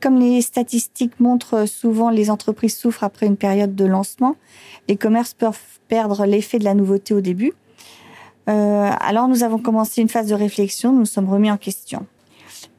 Comme 0.00 0.18
les 0.18 0.42
statistiques 0.42 1.18
montrent 1.20 1.66
souvent, 1.66 2.10
les 2.10 2.30
entreprises 2.30 2.76
souffrent 2.76 3.02
après 3.02 3.26
une 3.26 3.36
période 3.36 3.74
de 3.74 3.84
lancement. 3.84 4.36
Les 4.88 4.96
commerces 4.96 5.34
peuvent 5.34 5.58
perdre 5.88 6.26
l'effet 6.26 6.58
de 6.58 6.64
la 6.64 6.74
nouveauté 6.74 7.14
au 7.14 7.20
début. 7.20 7.54
Euh, 8.48 8.90
alors 9.00 9.26
nous 9.26 9.42
avons 9.42 9.58
commencé 9.58 10.00
une 10.00 10.08
phase 10.08 10.28
de 10.28 10.34
réflexion, 10.34 10.92
nous 10.92 11.00
nous 11.00 11.06
sommes 11.06 11.28
remis 11.28 11.50
en 11.50 11.56
question. 11.56 12.06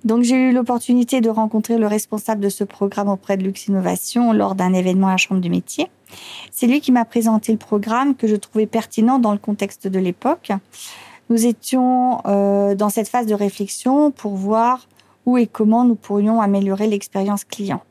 Donc 0.03 0.23
j'ai 0.23 0.35
eu 0.35 0.51
l'opportunité 0.51 1.21
de 1.21 1.29
rencontrer 1.29 1.77
le 1.77 1.87
responsable 1.87 2.41
de 2.41 2.49
ce 2.49 2.63
programme 2.63 3.09
auprès 3.09 3.37
de 3.37 3.43
Lux 3.43 3.67
Innovation 3.67 4.31
lors 4.31 4.55
d'un 4.55 4.73
événement 4.73 5.07
à 5.07 5.11
la 5.11 5.17
Chambre 5.17 5.41
du 5.41 5.49
métier. 5.49 5.89
C'est 6.51 6.67
lui 6.67 6.81
qui 6.81 6.91
m'a 6.91 7.05
présenté 7.05 7.51
le 7.51 7.57
programme 7.57 8.15
que 8.15 8.27
je 8.27 8.35
trouvais 8.35 8.67
pertinent 8.67 9.19
dans 9.19 9.31
le 9.31 9.37
contexte 9.37 9.87
de 9.87 9.99
l'époque. 9.99 10.51
Nous 11.29 11.45
étions 11.45 12.21
euh, 12.25 12.75
dans 12.75 12.89
cette 12.89 13.09
phase 13.09 13.25
de 13.25 13.33
réflexion 13.33 14.11
pour 14.11 14.35
voir 14.35 14.87
où 15.25 15.37
et 15.37 15.47
comment 15.47 15.83
nous 15.83 15.95
pourrions 15.95 16.39
améliorer 16.39 16.87
l'expérience 16.87 17.43
client. 17.43 17.81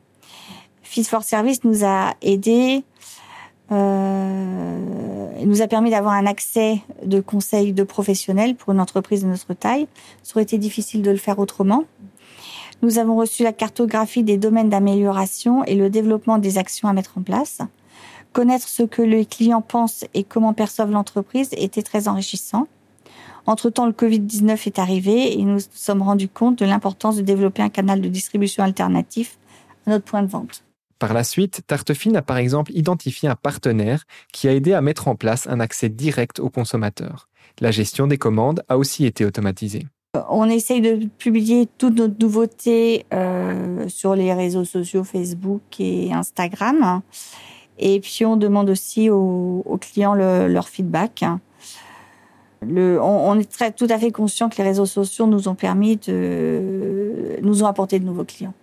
Fit 0.81 1.03
for 1.03 1.23
Service 1.23 1.63
nous 1.63 1.85
a 1.85 2.13
aidés, 2.21 2.83
euh, 3.71 4.77
nous 5.45 5.61
a 5.61 5.67
permis 5.67 5.89
d'avoir 5.89 6.13
un 6.13 6.25
accès 6.25 6.81
de 7.03 7.19
conseils 7.19 7.73
de 7.73 7.83
professionnels 7.83 8.55
pour 8.55 8.73
une 8.73 8.79
entreprise 8.79 9.23
de 9.23 9.27
notre 9.27 9.53
taille. 9.53 9.87
Ça 10.23 10.33
aurait 10.35 10.43
été 10.43 10.57
difficile 10.57 11.01
de 11.01 11.11
le 11.11 11.17
faire 11.17 11.39
autrement. 11.39 11.85
Nous 12.81 12.99
avons 12.99 13.15
reçu 13.15 13.43
la 13.43 13.53
cartographie 13.53 14.23
des 14.23 14.37
domaines 14.37 14.69
d'amélioration 14.69 15.63
et 15.63 15.75
le 15.75 15.89
développement 15.89 16.37
des 16.37 16.57
actions 16.57 16.87
à 16.87 16.93
mettre 16.93 17.17
en 17.17 17.21
place. 17.21 17.59
Connaître 18.33 18.67
ce 18.67 18.83
que 18.83 19.01
les 19.01 19.25
clients 19.25 19.63
pensent 19.63 20.05
et 20.13 20.23
comment 20.23 20.53
perçoivent 20.53 20.91
l'entreprise 20.91 21.49
était 21.53 21.81
très 21.81 22.07
enrichissant. 22.07 22.67
Entre-temps, 23.47 23.85
le 23.85 23.93
Covid-19 23.93 24.67
est 24.67 24.77
arrivé 24.77 25.39
et 25.39 25.43
nous 25.43 25.53
nous 25.53 25.59
sommes 25.73 26.01
rendus 26.01 26.27
compte 26.27 26.59
de 26.59 26.65
l'importance 26.65 27.15
de 27.15 27.21
développer 27.21 27.63
un 27.63 27.69
canal 27.69 28.01
de 28.01 28.09
distribution 28.09 28.63
alternatif 28.63 29.39
à 29.85 29.91
notre 29.91 30.05
point 30.05 30.21
de 30.21 30.27
vente. 30.27 30.66
Par 30.99 31.13
la 31.13 31.23
suite, 31.23 31.61
Tartefine 31.67 32.15
a 32.15 32.21
par 32.21 32.37
exemple 32.37 32.71
identifié 32.73 33.29
un 33.29 33.35
partenaire 33.35 34.05
qui 34.33 34.47
a 34.47 34.53
aidé 34.53 34.73
à 34.73 34.81
mettre 34.81 35.07
en 35.07 35.15
place 35.15 35.47
un 35.47 35.59
accès 35.59 35.89
direct 35.89 36.39
aux 36.39 36.49
consommateurs. 36.49 37.29
La 37.59 37.71
gestion 37.71 38.07
des 38.07 38.17
commandes 38.17 38.63
a 38.67 38.77
aussi 38.77 39.05
été 39.05 39.25
automatisée. 39.25 39.85
On 40.29 40.49
essaye 40.49 40.81
de 40.81 41.05
publier 41.05 41.67
toutes 41.77 41.97
nos 41.97 42.07
nouveautés 42.07 43.05
euh, 43.13 43.87
sur 43.87 44.15
les 44.15 44.33
réseaux 44.33 44.65
sociaux 44.65 45.03
Facebook 45.03 45.61
et 45.79 46.11
Instagram. 46.11 47.01
Et 47.77 47.99
puis 47.99 48.25
on 48.25 48.37
demande 48.37 48.69
aussi 48.69 49.09
aux, 49.11 49.77
clients 49.79 50.15
leur 50.15 50.67
feedback. 50.67 51.23
On, 52.63 53.39
est 53.39 53.75
tout 53.75 53.87
à 53.89 53.99
fait 53.99 54.11
conscient 54.11 54.49
que 54.49 54.57
les 54.57 54.63
réseaux 54.63 54.87
sociaux 54.87 55.27
nous 55.27 55.47
ont 55.47 55.53
permis 55.53 55.97
de, 55.97 57.37
nous 57.43 57.63
ont 57.63 57.67
apporté 57.67 57.99
de 57.99 58.05
nouveaux 58.05 58.25
clients. 58.25 58.53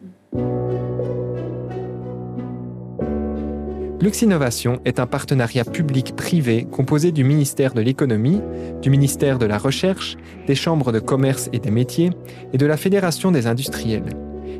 Lux 4.05 4.21
Innovation 4.21 4.81
est 4.85 5.01
un 5.01 5.07
partenariat 5.07 5.65
public-privé 5.65 6.67
composé 6.71 7.11
du 7.11 7.25
ministère 7.25 7.73
de 7.73 7.81
l'économie, 7.81 8.43
du 8.83 8.91
ministère 8.91 9.39
de 9.39 9.47
la 9.47 9.57
recherche, 9.57 10.19
des 10.47 10.55
chambres 10.55 10.93
de 10.93 10.99
commerce 10.99 11.49
et 11.55 11.59
des 11.59 11.71
métiers 11.71 12.11
et 12.53 12.59
de 12.59 12.67
la 12.67 12.77
Fédération 12.77 13.33
des 13.33 13.47
industriels. 13.47 14.11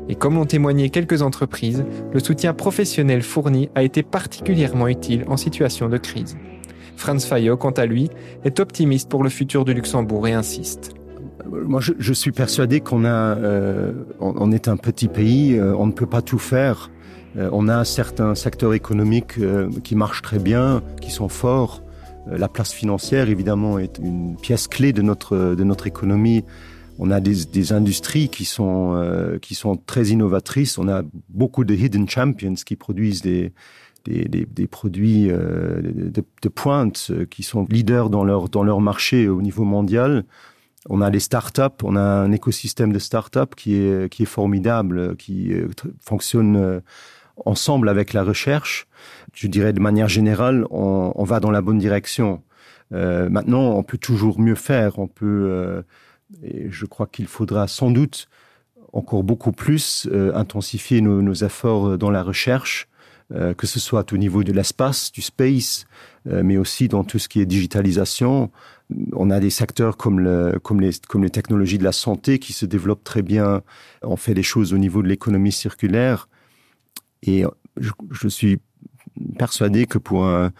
Et 0.09 0.15
comme 0.15 0.33
l'ont 0.33 0.47
témoigné 0.47 0.89
quelques 0.89 1.21
entreprises, 1.21 1.85
le 2.11 2.19
soutien 2.19 2.55
professionnel 2.55 3.21
fourni 3.21 3.69
a 3.75 3.83
été 3.83 4.01
particulièrement 4.01 4.87
utile 4.87 5.25
en 5.27 5.37
situation 5.37 5.89
de 5.89 5.97
crise. 5.97 6.35
Franz 6.95 7.27
Fayot, 7.27 7.55
quant 7.55 7.69
à 7.69 7.85
lui, 7.85 8.09
est 8.45 8.59
optimiste 8.59 9.11
pour 9.11 9.23
le 9.23 9.29
futur 9.29 9.63
du 9.63 9.75
Luxembourg 9.75 10.27
et 10.27 10.33
insiste. 10.33 10.95
Moi, 11.51 11.81
je, 11.81 12.13
suis 12.13 12.31
persuadé 12.31 12.79
qu'on 12.79 13.05
a, 13.05 13.37
euh, 13.37 13.93
on, 14.19 14.33
on, 14.37 14.51
est 14.51 14.67
un 14.67 14.77
petit 14.77 15.07
pays, 15.07 15.55
euh, 15.55 15.75
on 15.77 15.85
ne 15.85 15.91
peut 15.91 16.07
pas 16.07 16.23
tout 16.23 16.39
faire. 16.39 16.89
Euh, 17.37 17.49
on 17.51 17.67
a 17.67 17.83
certains 17.85 18.35
secteurs 18.35 18.73
économiques 18.73 19.37
euh, 19.39 19.69
qui 19.83 19.95
marchent 19.95 20.21
très 20.21 20.39
bien, 20.39 20.81
qui 21.01 21.11
sont 21.11 21.29
forts. 21.29 21.81
Euh, 22.27 22.37
la 22.37 22.47
place 22.47 22.71
financière, 22.71 23.29
évidemment, 23.29 23.79
est 23.79 23.99
une 23.99 24.35
pièce 24.35 24.67
clé 24.67 24.93
de 24.93 25.01
notre 25.01 25.55
de 25.55 25.63
notre 25.63 25.87
économie 25.87 26.43
on 26.97 27.11
a 27.11 27.19
des, 27.19 27.45
des 27.45 27.73
industries 27.73 28.29
qui 28.29 28.45
sont 28.45 28.93
euh, 28.95 29.37
qui 29.39 29.55
sont 29.55 29.75
très 29.75 30.07
innovatrices. 30.07 30.77
On 30.77 30.87
a 30.87 31.03
beaucoup 31.29 31.63
de 31.63 31.73
hidden 31.73 32.07
champions 32.07 32.53
qui 32.53 32.75
produisent 32.75 33.21
des 33.21 33.53
des, 34.05 34.27
des, 34.27 34.67
produits 34.67 35.31
euh, 35.31 35.81
de, 35.81 36.23
de 36.43 36.49
pointe 36.49 37.11
qui 37.31 37.41
sont 37.41 37.65
leaders 37.67 38.11
dans 38.11 38.23
leur 38.23 38.49
dans 38.49 38.63
leur 38.63 38.79
marché 38.79 39.27
au 39.27 39.41
niveau 39.41 39.63
mondial. 39.63 40.25
On 40.87 41.01
a 41.01 41.09
les 41.09 41.19
startups, 41.19 41.81
on 41.81 41.95
a 41.95 42.01
un 42.01 42.31
écosystème 42.31 42.93
de 42.93 42.99
startups 42.99 43.55
qui 43.57 43.75
est 43.75 44.07
qui 44.09 44.23
est 44.23 44.27
formidable, 44.27 45.15
qui 45.17 45.51
fonctionne 45.99 46.81
ensemble 47.37 47.89
avec 47.89 48.13
la 48.13 48.23
recherche. 48.23 48.87
Je 49.33 49.47
dirais 49.47 49.73
de 49.73 49.79
manière 49.79 50.07
générale, 50.07 50.65
on, 50.69 51.11
on 51.15 51.23
va 51.23 51.39
dans 51.39 51.51
la 51.51 51.61
bonne 51.61 51.77
direction. 51.77 52.41
Euh, 52.93 53.29
maintenant, 53.29 53.75
on 53.75 53.83
peut 53.83 53.97
toujours 53.97 54.39
mieux 54.39 54.55
faire. 54.55 54.99
On 54.99 55.07
peut 55.07 55.47
euh, 55.49 55.81
et 56.43 56.67
je 56.71 56.85
crois 56.85 57.07
qu'il 57.07 57.27
faudra 57.27 57.67
sans 57.67 57.91
doute 57.91 58.27
encore 58.93 59.23
beaucoup 59.23 59.51
plus 59.51 60.07
intensifier 60.33 61.01
nos, 61.01 61.21
nos, 61.21 61.33
efforts 61.33 61.97
dans 61.97 62.09
la 62.09 62.23
recherche, 62.23 62.87
que 63.29 63.67
ce 63.67 63.77
soit 63.77 64.13
au 64.13 64.17
niveau 64.17 64.41
de 64.41 64.53
l'espace, 64.53 65.11
du 65.11 65.21
space, 65.21 65.85
mais 66.23 66.55
aussi 66.55 66.87
dans 66.87 67.03
tout 67.03 67.19
ce 67.19 67.27
qui 67.27 67.41
est 67.41 67.45
digitalisation. 67.45 68.51
On 69.11 69.29
a 69.31 69.41
des 69.41 69.49
secteurs 69.49 69.97
comme, 69.97 70.21
le, 70.21 70.59
comme, 70.63 70.79
les, 70.79 70.91
comme 71.09 71.23
les 71.23 71.29
technologies 71.29 71.77
de 71.77 71.83
la 71.83 71.91
santé 71.91 72.39
qui 72.39 72.53
se 72.53 72.65
développent 72.65 73.03
très 73.03 73.21
bien. 73.21 73.63
On 74.01 74.15
fait 74.15 74.33
des 74.33 74.43
choses 74.43 74.73
au 74.73 74.77
niveau 74.77 75.01
de 75.01 75.07
l'économie 75.07 75.51
circulaire. 75.51 76.29
Et 77.25 77.43
je, 77.77 78.27
suis 78.27 78.59
persuadé 79.37 79.85
que 79.85 79.97
pour 79.97 80.25
un, 80.25 80.51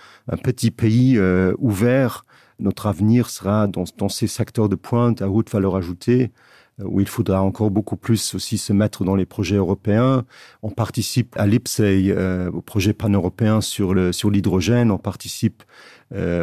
petit 0.43 0.71
pays 0.71 1.17
euh, 1.17 1.53
ouvert, 1.59 2.25
notre 2.59 2.87
avenir 2.87 3.29
sera 3.29 3.67
dans, 3.67 4.09
ces 4.09 4.27
secteurs 4.27 4.69
de 4.69 4.75
pointe 4.75 5.21
à 5.21 5.29
haute 5.29 5.49
valeur 5.51 5.75
ajoutée, 5.75 6.31
euh, 6.79 6.85
où 6.85 6.99
il 6.99 7.07
faudra 7.07 7.41
encore 7.41 7.69
beaucoup 7.69 7.97
plus 7.97 8.33
aussi 8.33 8.57
se 8.57 8.73
mettre 8.73 9.03
dans 9.03 9.15
les 9.15 9.25
projets 9.25 9.57
européens. 9.57 10.25
On 10.63 10.71
participe 10.71 11.37
à 11.37 11.45
l'IPSEI, 11.45 12.11
euh, 12.11 12.49
au 12.51 12.61
projet 12.61 12.93
pan-européen 12.93 13.61
sur 13.61 13.93
l'hydrogène. 13.93 14.91
On 14.91 14.97
participe 14.97 15.63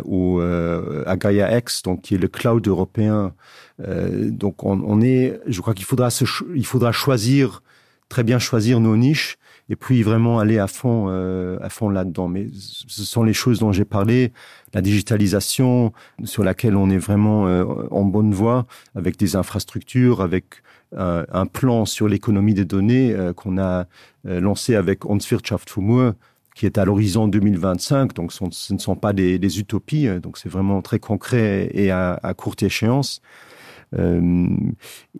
au, 0.04 0.40
à 0.40 1.16
Gaia 1.16 1.56
X, 1.58 1.82
donc 1.82 2.02
qui 2.02 2.14
est 2.16 2.18
le 2.18 2.28
cloud 2.28 2.66
européen. 2.66 3.32
Donc 3.78 4.64
on, 4.64 5.00
est, 5.00 5.40
je 5.46 5.60
crois 5.60 5.72
qu'il 5.72 5.86
faudra 5.86 6.10
faudra 6.10 6.92
choisir 6.92 7.62
très 8.12 8.24
bien 8.24 8.38
choisir 8.38 8.78
nos 8.78 8.94
niches 8.94 9.38
et 9.70 9.76
puis 9.76 10.02
vraiment 10.02 10.38
aller 10.38 10.58
à 10.58 10.66
fond, 10.66 11.06
euh, 11.08 11.56
à 11.62 11.70
fond 11.70 11.88
là-dedans. 11.88 12.28
Mais 12.28 12.46
ce 12.52 13.04
sont 13.04 13.22
les 13.22 13.32
choses 13.32 13.58
dont 13.58 13.72
j'ai 13.72 13.86
parlé, 13.86 14.34
la 14.74 14.82
digitalisation 14.82 15.94
sur 16.24 16.44
laquelle 16.44 16.76
on 16.76 16.90
est 16.90 16.98
vraiment 16.98 17.46
euh, 17.46 17.64
en 17.90 18.04
bonne 18.04 18.34
voie, 18.34 18.66
avec 18.94 19.16
des 19.16 19.34
infrastructures, 19.34 20.20
avec 20.20 20.62
un, 20.94 21.24
un 21.32 21.46
plan 21.46 21.86
sur 21.86 22.06
l'économie 22.06 22.52
des 22.52 22.66
données 22.66 23.14
euh, 23.14 23.32
qu'on 23.32 23.56
a 23.56 23.86
euh, 24.26 24.40
lancé 24.40 24.74
avec 24.74 25.06
Onswirtschaft 25.06 25.70
für 25.70 26.12
qui 26.54 26.66
est 26.66 26.76
à 26.76 26.84
l'horizon 26.84 27.28
2025. 27.28 28.12
Donc, 28.12 28.30
ce 28.30 28.74
ne 28.74 28.78
sont 28.78 28.94
pas 28.94 29.14
des, 29.14 29.58
utopies. 29.58 30.06
Donc, 30.20 30.36
c'est 30.36 30.50
vraiment 30.50 30.82
très 30.82 30.98
concret 30.98 31.70
et 31.72 31.90
à 31.90 32.34
courte 32.36 32.62
échéance. 32.62 33.22
Euh, 33.98 34.56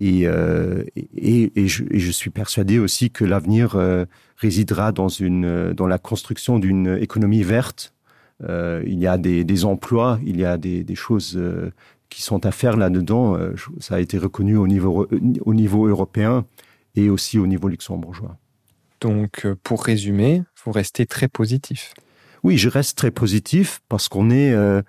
et, 0.01 0.27
euh, 0.27 0.85
et, 0.97 1.53
et, 1.57 1.69
je, 1.69 1.85
et, 1.91 1.99
je, 1.99 2.11
suis 2.11 2.31
persuadé 2.31 2.79
aussi 2.79 3.11
que 3.11 3.25
l'avenir 3.25 3.77
euh, 3.77 4.07
résidera 4.37 4.93
dans, 4.93 5.09
une, 5.09 5.73
dans 5.73 5.87
la 5.87 5.99
construction 5.99 6.59
d'une 6.59 6.99
économie 7.01 7.43
verte. 7.43 7.95
Il 8.49 8.99
y 8.99 9.07
a 9.07 9.19
des, 9.19 9.45
des, 9.45 9.65
emplois, 9.65 10.19
il 10.27 10.41
y 10.41 10.45
a 10.45 10.59
des, 10.59 10.83
des 10.83 10.95
choses 10.97 11.41
qui 12.09 12.23
sont 12.23 12.45
à 12.45 12.51
faire 12.51 12.77
là-dedans. 12.77 13.39
Ça 13.79 13.95
a 13.95 14.01
été 14.01 14.19
reconnu 14.19 14.57
au 14.57 14.67
niveau, 14.67 15.07
au 15.43 15.55
niveau 15.55 15.87
européen 15.87 16.45
et 16.97 17.09
aussi 17.09 17.39
au 17.39 17.47
niveau 17.47 17.69
luxembourgeois. 17.69 18.37
Donc, 19.01 19.47
pour 19.63 19.85
résumer, 19.85 20.43
vous 20.65 20.73
restez 20.73 21.07
très 21.07 21.29
positif. 21.29 21.95
Oui, 22.43 22.59
je 22.59 22.69
reste 22.69 22.99
très 22.99 23.11
positif 23.11 23.83
parce 23.89 24.09
qu'on 24.09 24.31
est 24.31 24.53
euh, 24.53 24.83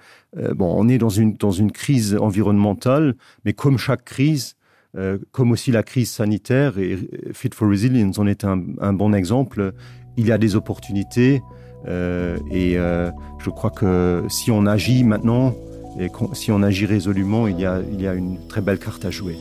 bon, 0.55 0.73
on 0.75 0.87
est 0.89 0.97
dans 0.97 1.09
une 1.09 1.33
dans 1.33 1.51
une 1.51 1.71
crise 1.71 2.17
environnementale, 2.19 3.15
mais 3.45 3.53
comme 3.53 3.77
chaque 3.77 4.05
crise, 4.05 4.55
euh, 4.97 5.17
comme 5.31 5.51
aussi 5.51 5.71
la 5.71 5.83
crise 5.83 6.11
sanitaire 6.11 6.77
et 6.77 6.97
Fit 7.33 7.49
for 7.53 7.69
Resilience 7.69 8.19
en 8.19 8.27
est 8.27 8.43
un, 8.43 8.63
un 8.79 8.93
bon 8.93 9.13
exemple. 9.13 9.73
Il 10.17 10.27
y 10.27 10.31
a 10.31 10.37
des 10.37 10.55
opportunités 10.55 11.41
euh, 11.87 12.37
et 12.51 12.77
euh, 12.77 13.11
je 13.39 13.49
crois 13.49 13.71
que 13.71 14.23
si 14.29 14.51
on 14.51 14.65
agit 14.65 15.03
maintenant 15.03 15.53
et 15.99 16.09
si 16.33 16.51
on 16.51 16.63
agit 16.63 16.85
résolument, 16.85 17.47
il 17.47 17.59
y 17.59 17.65
a 17.65 17.81
il 17.91 18.01
y 18.01 18.07
a 18.07 18.13
une 18.13 18.47
très 18.47 18.61
belle 18.61 18.79
carte 18.79 19.05
à 19.05 19.11
jouer. 19.11 19.35